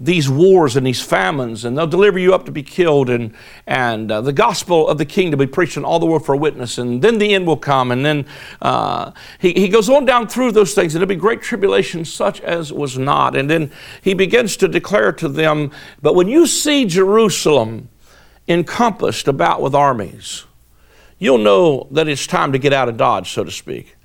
these 0.00 0.28
wars 0.28 0.76
and 0.76 0.86
these 0.86 1.00
famines, 1.00 1.64
and 1.64 1.78
they'll 1.78 1.86
deliver 1.86 2.18
you 2.18 2.34
up 2.34 2.44
to 2.46 2.52
be 2.52 2.62
killed, 2.62 3.08
and, 3.08 3.32
and 3.66 4.10
uh, 4.10 4.20
the 4.20 4.32
gospel 4.32 4.88
of 4.88 4.98
the 4.98 5.04
kingdom 5.04 5.38
be 5.38 5.46
preached 5.46 5.76
in 5.76 5.84
all 5.84 5.98
the 5.98 6.06
world 6.06 6.26
for 6.26 6.34
a 6.34 6.38
witness, 6.38 6.78
and 6.78 7.00
then 7.00 7.18
the 7.18 7.34
end 7.34 7.46
will 7.46 7.56
come. 7.56 7.92
And 7.92 8.04
then 8.04 8.26
uh, 8.60 9.12
he, 9.38 9.52
he 9.52 9.68
goes 9.68 9.88
on 9.88 10.04
down 10.04 10.26
through 10.26 10.52
those 10.52 10.74
things, 10.74 10.94
and 10.94 11.02
it'll 11.02 11.08
be 11.08 11.16
great 11.16 11.42
tribulation 11.42 12.04
such 12.04 12.40
as 12.40 12.72
was 12.72 12.98
not. 12.98 13.36
And 13.36 13.48
then 13.48 13.70
he 14.02 14.14
begins 14.14 14.56
to 14.58 14.68
declare 14.68 15.12
to 15.12 15.28
them, 15.28 15.70
But 16.02 16.14
when 16.14 16.28
you 16.28 16.46
see 16.46 16.84
Jerusalem 16.84 17.88
encompassed 18.48 19.28
about 19.28 19.62
with 19.62 19.74
armies, 19.74 20.44
you'll 21.18 21.38
know 21.38 21.86
that 21.92 22.08
it's 22.08 22.26
time 22.26 22.52
to 22.52 22.58
get 22.58 22.72
out 22.72 22.88
of 22.88 22.96
Dodge, 22.96 23.32
so 23.32 23.44
to 23.44 23.50
speak. 23.50 23.96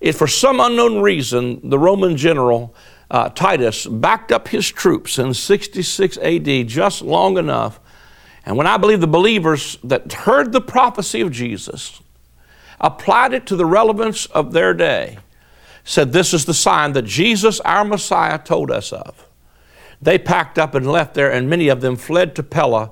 If 0.00 0.16
for 0.16 0.26
some 0.26 0.60
unknown 0.60 1.02
reason 1.02 1.60
the 1.68 1.78
Roman 1.78 2.16
general 2.16 2.74
uh, 3.10 3.30
Titus 3.30 3.86
backed 3.86 4.32
up 4.32 4.48
his 4.48 4.68
troops 4.68 5.18
in 5.18 5.34
66 5.34 6.18
AD 6.18 6.68
just 6.68 7.02
long 7.02 7.38
enough. 7.38 7.80
And 8.44 8.56
when 8.56 8.66
I 8.66 8.76
believe 8.76 9.00
the 9.00 9.06
believers 9.06 9.78
that 9.84 10.12
heard 10.12 10.52
the 10.52 10.60
prophecy 10.60 11.20
of 11.20 11.32
Jesus, 11.32 12.00
applied 12.80 13.32
it 13.32 13.46
to 13.46 13.56
the 13.56 13.66
relevance 13.66 14.26
of 14.26 14.52
their 14.52 14.72
day, 14.74 15.18
said, 15.84 16.12
This 16.12 16.32
is 16.32 16.44
the 16.44 16.54
sign 16.54 16.92
that 16.92 17.02
Jesus, 17.02 17.60
our 17.60 17.84
Messiah, 17.84 18.38
told 18.38 18.70
us 18.70 18.92
of. 18.92 19.26
They 20.00 20.18
packed 20.18 20.58
up 20.58 20.74
and 20.74 20.90
left 20.90 21.14
there, 21.14 21.30
and 21.32 21.50
many 21.50 21.68
of 21.68 21.80
them 21.80 21.96
fled 21.96 22.36
to 22.36 22.42
Pella, 22.42 22.90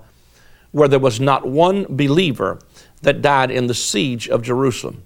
where 0.73 0.89
there 0.89 0.99
was 0.99 1.21
not 1.21 1.47
one 1.47 1.85
believer 1.89 2.59
that 3.03 3.23
died 3.23 3.51
in 3.51 3.67
the 3.67 3.75
siege 3.75 4.29
of 4.29 4.43
Jerusalem. 4.43 5.05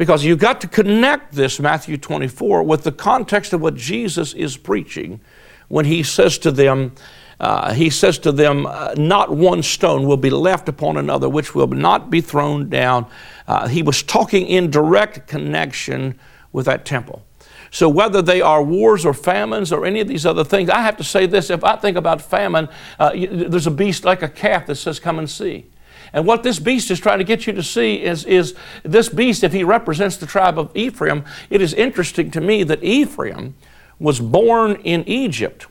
Because 0.00 0.24
you've 0.24 0.38
got 0.38 0.62
to 0.62 0.66
connect 0.66 1.34
this, 1.34 1.60
Matthew 1.60 1.98
24, 1.98 2.62
with 2.62 2.84
the 2.84 2.90
context 2.90 3.52
of 3.52 3.60
what 3.60 3.74
Jesus 3.74 4.32
is 4.32 4.56
preaching 4.56 5.20
when 5.68 5.84
he 5.84 6.02
says 6.02 6.38
to 6.38 6.50
them, 6.50 6.92
uh, 7.38 7.74
he 7.74 7.90
says 7.90 8.18
to 8.20 8.32
them, 8.32 8.64
uh, 8.64 8.94
Not 8.96 9.30
one 9.30 9.62
stone 9.62 10.06
will 10.06 10.16
be 10.16 10.30
left 10.30 10.70
upon 10.70 10.96
another 10.96 11.28
which 11.28 11.54
will 11.54 11.66
not 11.66 12.08
be 12.08 12.22
thrown 12.22 12.70
down. 12.70 13.10
Uh, 13.46 13.68
he 13.68 13.82
was 13.82 14.02
talking 14.02 14.46
in 14.46 14.70
direct 14.70 15.26
connection 15.26 16.18
with 16.50 16.64
that 16.64 16.86
temple. 16.86 17.22
So, 17.70 17.86
whether 17.86 18.22
they 18.22 18.40
are 18.40 18.62
wars 18.62 19.04
or 19.04 19.12
famines 19.12 19.70
or 19.70 19.84
any 19.84 20.00
of 20.00 20.08
these 20.08 20.24
other 20.24 20.44
things, 20.44 20.70
I 20.70 20.80
have 20.80 20.96
to 20.96 21.04
say 21.04 21.26
this 21.26 21.50
if 21.50 21.62
I 21.62 21.76
think 21.76 21.98
about 21.98 22.22
famine, 22.22 22.70
uh, 22.98 23.12
there's 23.14 23.66
a 23.66 23.70
beast 23.70 24.06
like 24.06 24.22
a 24.22 24.30
calf 24.30 24.64
that 24.64 24.76
says, 24.76 24.98
Come 24.98 25.18
and 25.18 25.28
see. 25.28 25.66
And 26.12 26.26
what 26.26 26.42
this 26.42 26.58
beast 26.58 26.90
is 26.90 27.00
trying 27.00 27.18
to 27.18 27.24
get 27.24 27.46
you 27.46 27.52
to 27.52 27.62
see 27.62 28.02
is, 28.02 28.24
is 28.24 28.54
this 28.82 29.08
beast, 29.08 29.44
if 29.44 29.52
he 29.52 29.64
represents 29.64 30.16
the 30.16 30.26
tribe 30.26 30.58
of 30.58 30.70
Ephraim, 30.74 31.24
it 31.50 31.60
is 31.60 31.74
interesting 31.74 32.30
to 32.32 32.40
me 32.40 32.62
that 32.64 32.82
Ephraim 32.82 33.54
was 33.98 34.20
born 34.20 34.76
in 34.76 35.06
Egypt 35.08 35.66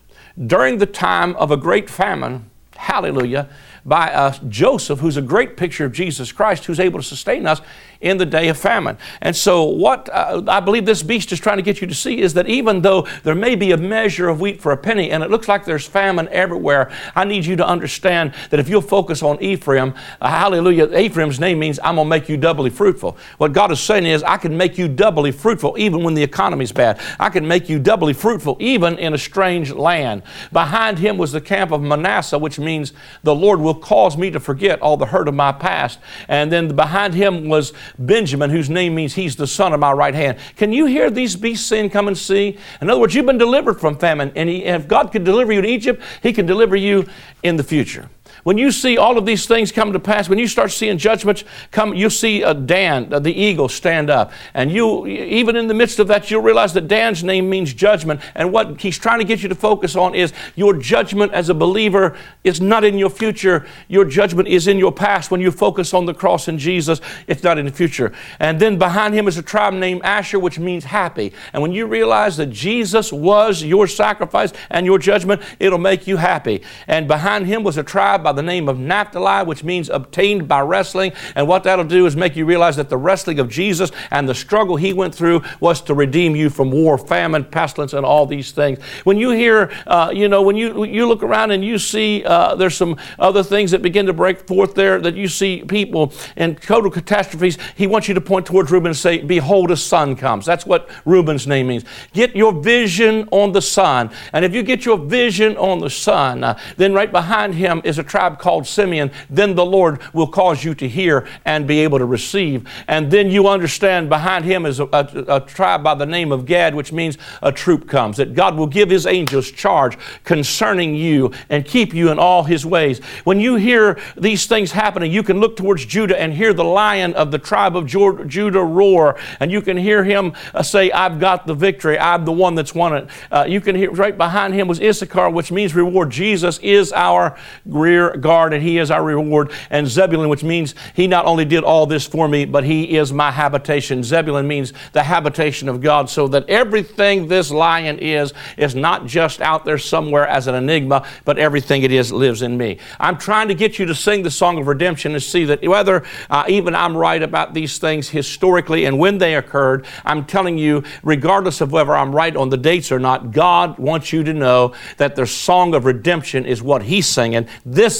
during 0.47 0.77
the 0.77 0.85
time 0.85 1.35
of 1.35 1.51
a 1.51 1.57
great 1.57 1.89
famine. 1.89 2.49
Hallelujah 2.75 3.49
by 3.85 4.11
uh, 4.11 4.33
Joseph, 4.47 4.99
who's 4.99 5.17
a 5.17 5.21
great 5.21 5.57
picture 5.57 5.85
of 5.85 5.91
Jesus 5.91 6.31
Christ, 6.31 6.65
who's 6.65 6.79
able 6.79 6.99
to 6.99 7.05
sustain 7.05 7.47
us 7.47 7.61
in 8.01 8.17
the 8.17 8.25
day 8.25 8.47
of 8.47 8.57
famine. 8.57 8.97
And 9.21 9.35
so, 9.35 9.65
what 9.65 10.09
uh, 10.09 10.41
I 10.47 10.59
believe 10.61 10.85
this 10.85 11.03
beast 11.03 11.31
is 11.31 11.39
trying 11.39 11.57
to 11.57 11.63
get 11.63 11.81
you 11.81 11.87
to 11.87 11.93
see 11.93 12.21
is 12.21 12.33
that 12.35 12.47
even 12.47 12.81
though 12.81 13.07
there 13.23 13.35
may 13.35 13.55
be 13.55 13.71
a 13.71 13.77
measure 13.77 14.29
of 14.29 14.39
wheat 14.39 14.61
for 14.61 14.71
a 14.71 14.77
penny 14.77 15.11
and 15.11 15.21
it 15.21 15.29
looks 15.29 15.47
like 15.47 15.65
there's 15.65 15.85
famine 15.85 16.29
everywhere, 16.31 16.91
I 17.15 17.25
need 17.25 17.45
you 17.45 17.55
to 17.57 17.67
understand 17.67 18.33
that 18.51 18.59
if 18.59 18.69
you'll 18.69 18.81
focus 18.81 19.21
on 19.21 19.41
Ephraim, 19.41 19.93
uh, 20.21 20.29
hallelujah, 20.29 20.97
Ephraim's 20.97 21.39
name 21.39 21.59
means 21.59 21.79
I'm 21.83 21.95
going 21.95 22.05
to 22.05 22.09
make 22.09 22.29
you 22.29 22.37
doubly 22.37 22.69
fruitful. 22.69 23.17
What 23.37 23.51
God 23.51 23.71
is 23.71 23.81
saying 23.81 24.05
is, 24.05 24.23
I 24.23 24.37
can 24.37 24.55
make 24.55 24.77
you 24.77 24.87
doubly 24.87 25.31
fruitful 25.31 25.75
even 25.77 26.03
when 26.03 26.13
the 26.13 26.23
economy's 26.23 26.71
bad. 26.71 27.01
I 27.19 27.29
can 27.29 27.45
make 27.45 27.67
you 27.67 27.79
doubly 27.79 28.13
fruitful 28.13 28.57
even 28.59 28.97
in 28.97 29.13
a 29.13 29.17
strange 29.17 29.71
land. 29.71 30.23
Behind 30.53 30.97
him 30.99 31.17
was 31.17 31.33
the 31.33 31.41
camp 31.41 31.71
of 31.71 31.81
Manasseh, 31.81 32.37
which 32.37 32.59
means 32.59 32.93
the 33.23 33.35
Lord 33.35 33.59
will 33.59 33.68
cause 33.73 34.17
me 34.17 34.31
to 34.31 34.39
forget 34.39 34.81
all 34.81 34.97
the 34.97 35.05
hurt 35.05 35.27
of 35.27 35.33
my 35.33 35.51
past. 35.51 35.99
And 36.27 36.51
then 36.51 36.75
behind 36.75 37.13
him 37.13 37.47
was 37.47 37.73
Benjamin, 37.97 38.49
whose 38.49 38.69
name 38.69 38.95
means 38.95 39.15
he's 39.15 39.35
the 39.35 39.47
son 39.47 39.73
of 39.73 39.79
my 39.79 39.91
right 39.91 40.13
hand. 40.13 40.37
Can 40.55 40.71
you 40.73 40.85
hear 40.85 41.09
these 41.09 41.35
beasts 41.35 41.65
saying, 41.65 41.89
Come 41.89 42.07
and 42.07 42.17
see? 42.17 42.57
In 42.81 42.89
other 42.89 42.99
words, 42.99 43.15
you've 43.15 43.25
been 43.25 43.37
delivered 43.37 43.79
from 43.79 43.97
famine. 43.97 44.31
And 44.35 44.49
he, 44.49 44.65
if 44.65 44.87
God 44.87 45.11
could 45.11 45.23
deliver 45.23 45.51
you 45.51 45.59
in 45.59 45.65
Egypt, 45.65 46.01
he 46.21 46.33
can 46.33 46.45
deliver 46.45 46.75
you 46.75 47.07
in 47.43 47.57
the 47.57 47.63
future. 47.63 48.09
When 48.49 48.57
you 48.57 48.71
see 48.71 48.97
all 48.97 49.19
of 49.19 49.27
these 49.27 49.45
things 49.45 49.71
come 49.71 49.93
to 49.93 49.99
pass, 49.99 50.27
when 50.27 50.39
you 50.39 50.47
start 50.47 50.71
seeing 50.71 50.97
judgments 50.97 51.43
come, 51.69 51.93
you'll 51.93 52.09
see 52.09 52.41
a 52.41 52.51
Dan, 52.51 53.13
uh, 53.13 53.19
the 53.19 53.31
eagle, 53.31 53.69
stand 53.69 54.09
up. 54.09 54.31
And 54.55 54.71
you, 54.71 55.05
even 55.05 55.55
in 55.55 55.67
the 55.67 55.75
midst 55.75 55.99
of 55.99 56.07
that, 56.07 56.31
you'll 56.31 56.41
realize 56.41 56.73
that 56.73 56.87
Dan's 56.87 57.23
name 57.23 57.47
means 57.47 57.75
judgment. 57.75 58.21
And 58.33 58.51
what 58.51 58.81
he's 58.81 58.97
trying 58.97 59.19
to 59.19 59.23
get 59.23 59.43
you 59.43 59.49
to 59.49 59.53
focus 59.53 59.95
on 59.95 60.15
is 60.15 60.33
your 60.55 60.75
judgment 60.75 61.31
as 61.31 61.49
a 61.49 61.53
believer 61.53 62.17
is 62.43 62.59
not 62.59 62.83
in 62.83 62.97
your 62.97 63.11
future. 63.11 63.67
Your 63.87 64.03
judgment 64.03 64.47
is 64.47 64.67
in 64.67 64.79
your 64.79 64.91
past. 64.91 65.29
When 65.29 65.41
you 65.41 65.51
focus 65.51 65.93
on 65.93 66.07
the 66.07 66.15
cross 66.15 66.47
and 66.47 66.57
Jesus, 66.57 67.01
it's 67.27 67.43
not 67.43 67.59
in 67.59 67.67
the 67.67 67.71
future. 67.71 68.13
And 68.39 68.59
then 68.59 68.79
behind 68.79 69.13
him 69.13 69.27
is 69.27 69.37
a 69.37 69.43
tribe 69.43 69.75
named 69.75 70.01
Asher, 70.03 70.39
which 70.39 70.57
means 70.57 70.85
happy. 70.85 71.33
And 71.53 71.61
when 71.61 71.71
you 71.71 71.85
realize 71.85 72.35
that 72.37 72.49
Jesus 72.49 73.13
was 73.13 73.61
your 73.61 73.85
sacrifice 73.85 74.53
and 74.71 74.87
your 74.87 74.97
judgment, 74.97 75.43
it'll 75.59 75.77
make 75.77 76.07
you 76.07 76.17
happy. 76.17 76.63
And 76.87 77.07
behind 77.07 77.45
him 77.45 77.61
was 77.61 77.77
a 77.77 77.83
tribe 77.83 78.23
by 78.23 78.38
the 78.38 78.38
name 78.41 78.69
of 78.69 78.79
Naphtali, 78.79 79.45
which 79.45 79.63
means 79.63 79.89
obtained 79.89 80.47
by 80.47 80.61
wrestling. 80.61 81.13
And 81.35 81.47
what 81.47 81.63
that'll 81.63 81.85
do 81.85 82.05
is 82.05 82.15
make 82.15 82.35
you 82.35 82.45
realize 82.45 82.75
that 82.77 82.89
the 82.89 82.97
wrestling 82.97 83.39
of 83.39 83.49
Jesus 83.49 83.91
and 84.11 84.27
the 84.27 84.35
struggle 84.35 84.75
he 84.75 84.93
went 84.93 85.13
through 85.13 85.41
was 85.59 85.81
to 85.81 85.93
redeem 85.93 86.35
you 86.35 86.49
from 86.49 86.71
war, 86.71 86.97
famine, 86.97 87.45
pestilence, 87.45 87.93
and 87.93 88.05
all 88.05 88.25
these 88.25 88.51
things. 88.51 88.79
When 89.03 89.17
you 89.17 89.31
hear, 89.31 89.71
uh, 89.87 90.11
you 90.13 90.27
know, 90.27 90.41
when 90.41 90.55
you, 90.55 90.83
you 90.83 91.07
look 91.07 91.23
around 91.23 91.51
and 91.51 91.63
you 91.63 91.77
see 91.77 92.23
uh, 92.25 92.55
there's 92.55 92.75
some 92.75 92.97
other 93.17 93.43
things 93.43 93.71
that 93.71 93.81
begin 93.81 94.05
to 94.05 94.13
break 94.13 94.47
forth 94.47 94.75
there, 94.75 94.99
that 95.01 95.15
you 95.15 95.27
see 95.27 95.63
people 95.63 96.13
in 96.35 96.55
total 96.55 96.91
catastrophes, 96.91 97.57
he 97.75 97.87
wants 97.87 98.07
you 98.07 98.13
to 98.13 98.21
point 98.21 98.45
towards 98.45 98.71
Reuben 98.71 98.87
and 98.87 98.97
say, 98.97 99.21
Behold, 99.21 99.71
a 99.71 99.77
son 99.77 100.15
comes. 100.15 100.45
That's 100.45 100.65
what 100.65 100.89
Reuben's 101.05 101.47
name 101.47 101.67
means. 101.67 101.85
Get 102.13 102.35
your 102.35 102.53
vision 102.53 103.27
on 103.31 103.51
the 103.51 103.61
son. 103.61 104.11
And 104.33 104.45
if 104.45 104.53
you 104.53 104.63
get 104.63 104.85
your 104.85 104.97
vision 104.97 105.57
on 105.57 105.79
the 105.79 105.89
son, 105.89 106.43
uh, 106.43 106.59
then 106.77 106.93
right 106.93 107.11
behind 107.11 107.55
him 107.55 107.81
is 107.83 107.97
a 107.97 108.03
tribe 108.19 108.37
called 108.37 108.67
Simeon. 108.67 109.11
Then 109.29 109.55
the 109.55 109.65
Lord 109.65 110.01
will 110.13 110.27
cause 110.27 110.61
you 110.61 110.75
to 110.75 110.89
hear 110.89 111.25
and 111.45 111.65
be 111.65 111.79
able 111.79 111.99
to 111.99 112.05
receive. 112.05 112.69
And 112.89 113.09
then 113.09 113.31
you 113.31 113.47
understand 113.47 114.09
behind 114.09 114.43
him 114.43 114.65
is 114.65 114.81
a, 114.81 114.89
a, 114.91 115.37
a 115.37 115.39
tribe 115.39 115.83
by 115.83 115.95
the 115.95 116.05
name 116.05 116.33
of 116.33 116.45
Gad, 116.45 116.75
which 116.75 116.91
means 116.91 117.17
a 117.41 117.49
troop 117.49 117.87
comes. 117.87 118.17
That 118.17 118.33
God 118.33 118.57
will 118.57 118.67
give 118.67 118.89
his 118.89 119.05
angels 119.05 119.49
charge 119.51 119.97
concerning 120.25 120.95
you 120.95 121.31
and 121.49 121.65
keep 121.65 121.93
you 121.93 122.11
in 122.11 122.19
all 122.19 122.43
his 122.43 122.65
ways. 122.65 122.99
When 123.23 123.39
you 123.39 123.55
hear 123.55 123.97
these 124.17 124.47
things 124.47 124.73
happening, 124.73 125.13
you 125.13 125.23
can 125.23 125.39
look 125.39 125.55
towards 125.55 125.85
Judah 125.85 126.19
and 126.19 126.33
hear 126.33 126.53
the 126.53 126.65
lion 126.65 127.13
of 127.13 127.31
the 127.31 127.39
tribe 127.39 127.77
of 127.77 127.85
Judah 127.85 128.63
roar, 128.63 129.17
and 129.39 129.49
you 129.49 129.61
can 129.61 129.77
hear 129.77 130.03
him 130.03 130.33
uh, 130.53 130.61
say, 130.61 130.91
I've 130.91 131.21
got 131.21 131.47
the 131.47 131.53
victory. 131.53 131.97
I'm 131.97 132.25
the 132.25 132.33
one 132.33 132.55
that's 132.55 132.75
won 132.75 132.97
it. 132.97 133.09
Uh, 133.31 133.45
you 133.47 133.61
can 133.61 133.77
hear 133.77 133.91
right 133.91 134.17
behind 134.17 134.53
him 134.53 134.67
was 134.67 134.81
Issachar, 134.81 135.29
which 135.29 135.53
means 135.53 135.73
reward. 135.73 136.09
Jesus 136.09 136.57
is 136.59 136.91
our 136.91 137.37
rear 137.65 138.08
guard, 138.17 138.53
and 138.53 138.63
he 138.63 138.77
is 138.77 138.91
our 138.91 139.03
reward. 139.03 139.51
And 139.69 139.87
Zebulun, 139.87 140.29
which 140.29 140.43
means 140.43 140.75
he 140.95 141.07
not 141.07 141.25
only 141.25 141.45
did 141.45 141.63
all 141.63 141.85
this 141.85 142.05
for 142.05 142.27
me, 142.27 142.45
but 142.45 142.63
he 142.63 142.97
is 142.97 143.13
my 143.13 143.31
habitation. 143.31 144.03
Zebulun 144.03 144.47
means 144.47 144.73
the 144.93 145.03
habitation 145.03 145.69
of 145.69 145.81
God, 145.81 146.09
so 146.09 146.27
that 146.29 146.47
everything 146.49 147.27
this 147.27 147.51
lion 147.51 147.99
is, 147.99 148.33
is 148.57 148.75
not 148.75 149.05
just 149.05 149.41
out 149.41 149.65
there 149.65 149.77
somewhere 149.77 150.27
as 150.27 150.47
an 150.47 150.55
enigma, 150.55 151.07
but 151.25 151.37
everything 151.37 151.83
it 151.83 151.91
is 151.91 152.11
lives 152.11 152.41
in 152.41 152.57
me. 152.57 152.77
I'm 152.99 153.17
trying 153.17 153.47
to 153.47 153.55
get 153.55 153.79
you 153.79 153.85
to 153.85 153.95
sing 153.95 154.23
the 154.23 154.31
song 154.31 154.57
of 154.57 154.67
redemption 154.67 155.13
and 155.13 155.23
see 155.23 155.45
that 155.45 155.65
whether 155.67 156.03
uh, 156.29 156.45
even 156.47 156.75
I'm 156.75 156.95
right 156.95 157.21
about 157.21 157.53
these 157.53 157.77
things 157.77 158.09
historically 158.09 158.85
and 158.85 158.99
when 158.99 159.17
they 159.17 159.35
occurred, 159.35 159.85
I'm 160.05 160.25
telling 160.25 160.57
you, 160.57 160.83
regardless 161.03 161.61
of 161.61 161.71
whether 161.71 161.95
I'm 161.95 162.15
right 162.15 162.35
on 162.35 162.49
the 162.49 162.57
dates 162.57 162.91
or 162.91 162.99
not, 162.99 163.31
God 163.31 163.77
wants 163.77 164.13
you 164.13 164.23
to 164.23 164.33
know 164.33 164.73
that 164.97 165.15
the 165.15 165.25
song 165.25 165.73
of 165.73 165.85
redemption 165.85 166.45
is 166.45 166.61
what 166.61 166.83
He's 166.83 167.07
singing. 167.07 167.47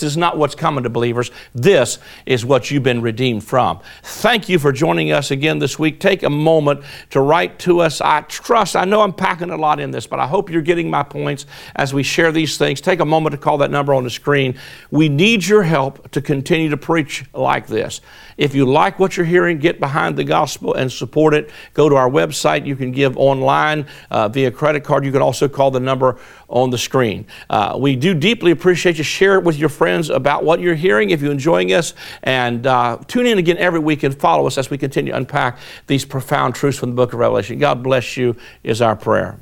Is 0.03 0.17
not 0.17 0.38
what's 0.38 0.55
coming 0.55 0.83
to 0.83 0.89
believers. 0.89 1.31
This 1.53 1.99
is 2.25 2.45
what 2.45 2.71
you've 2.71 2.83
been 2.83 3.01
redeemed 3.01 3.43
from. 3.43 3.79
Thank 4.03 4.49
you 4.49 4.59
for 4.59 4.71
joining 4.71 5.12
us 5.12 5.31
again 5.31 5.59
this 5.59 5.77
week. 5.77 5.99
Take 5.99 6.23
a 6.23 6.29
moment 6.29 6.83
to 7.12 7.21
write 7.21 7.59
to 7.59 7.81
us. 7.81 8.01
I 8.01 8.21
trust, 8.21 8.75
I 8.75 8.85
know 8.85 9.01
I'm 9.01 9.13
packing 9.13 9.49
a 9.49 9.57
lot 9.57 9.79
in 9.79 9.91
this, 9.91 10.07
but 10.07 10.19
I 10.19 10.27
hope 10.27 10.49
you're 10.49 10.62
getting 10.62 10.89
my 10.89 11.03
points 11.03 11.45
as 11.75 11.93
we 11.93 12.03
share 12.03 12.31
these 12.31 12.57
things. 12.57 12.81
Take 12.81 12.99
a 12.99 13.05
moment 13.05 13.33
to 13.33 13.38
call 13.38 13.57
that 13.59 13.71
number 13.71 13.93
on 13.93 14.03
the 14.03 14.09
screen. 14.09 14.57
We 14.91 15.09
need 15.09 15.45
your 15.45 15.63
help 15.63 16.12
to 16.12 16.21
continue 16.21 16.69
to 16.69 16.77
preach 16.77 17.25
like 17.33 17.67
this. 17.67 18.01
If 18.39 18.56
you 18.56 18.65
like 18.65 18.99
what 18.99 19.17
you're 19.17 19.25
hearing, 19.25 19.60
get 19.60 19.82
behind 19.82 20.15
the 20.15 20.23
gospel 20.23 20.73
and 20.73 20.89
support 20.89 21.34
it. 21.34 21.49
Go 21.73 21.89
to 21.89 21.95
our 21.97 22.10
website. 22.10 22.65
You 22.65 22.78
can 22.78 22.93
give 22.93 23.17
online 23.17 23.86
uh, 24.10 24.30
via 24.30 24.49
credit 24.49 24.86
card. 24.86 25.04
You 25.04 25.12
can 25.12 25.21
also 25.21 25.49
call 25.49 25.71
the 25.71 25.82
number 25.82 26.17
on 26.47 26.69
the 26.69 26.78
screen. 26.78 27.28
Uh, 27.49 27.78
we 27.78 27.97
do 27.97 28.13
deeply 28.13 28.52
appreciate 28.52 28.97
you. 28.97 29.04
Share 29.04 29.36
it 29.36 29.43
with 29.43 29.58
your 29.58 29.67
friends 29.67 30.10
about 30.10 30.45
what 30.45 30.62
you're 30.62 30.73
hearing 30.73 31.10
if 31.10 31.21
you're 31.21 31.34
enjoying 31.34 31.73
us. 31.73 31.93
And 32.23 32.65
uh, 32.65 32.99
tune 33.08 33.25
in 33.25 33.39
again 33.39 33.58
every 33.58 33.82
week 33.82 34.04
and 34.04 34.17
follow 34.17 34.47
us 34.47 34.58
as 34.58 34.69
we 34.69 34.78
continue 34.78 35.12
to 35.12 35.17
unpack 35.17 35.60
these 35.88 36.06
profound 36.06 36.56
truths 36.56 36.80
from 36.80 36.91
the 36.91 36.95
book 36.95 37.12
of 37.12 37.19
Revelation. 37.19 37.60
God 37.60 37.84
bless 37.84 38.15
you, 38.15 38.38
is 38.63 38.82
our 38.82 38.95
prayer. 38.95 39.38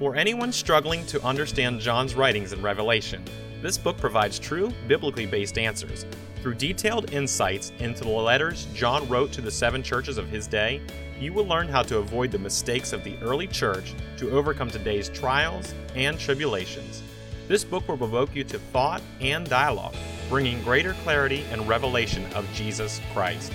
For 0.00 0.16
anyone 0.16 0.50
struggling 0.50 1.06
to 1.06 1.22
understand 1.22 1.78
John's 1.78 2.16
writings 2.16 2.52
in 2.52 2.60
Revelation, 2.60 3.22
this 3.66 3.76
book 3.76 3.98
provides 3.98 4.38
true, 4.38 4.72
biblically 4.86 5.26
based 5.26 5.58
answers. 5.58 6.06
Through 6.40 6.54
detailed 6.54 7.12
insights 7.12 7.72
into 7.80 8.04
the 8.04 8.10
letters 8.10 8.68
John 8.74 9.08
wrote 9.08 9.32
to 9.32 9.40
the 9.40 9.50
seven 9.50 9.82
churches 9.82 10.18
of 10.18 10.28
his 10.28 10.46
day, 10.46 10.80
you 11.18 11.32
will 11.32 11.46
learn 11.46 11.66
how 11.66 11.82
to 11.82 11.98
avoid 11.98 12.30
the 12.30 12.38
mistakes 12.38 12.92
of 12.92 13.02
the 13.02 13.18
early 13.22 13.48
church 13.48 13.92
to 14.18 14.30
overcome 14.30 14.70
today's 14.70 15.08
trials 15.08 15.74
and 15.96 16.16
tribulations. 16.16 17.02
This 17.48 17.64
book 17.64 17.88
will 17.88 17.96
provoke 17.96 18.36
you 18.36 18.44
to 18.44 18.58
thought 18.60 19.02
and 19.20 19.48
dialogue, 19.48 19.96
bringing 20.28 20.62
greater 20.62 20.92
clarity 21.02 21.44
and 21.50 21.66
revelation 21.66 22.24
of 22.34 22.48
Jesus 22.52 23.00
Christ. 23.12 23.50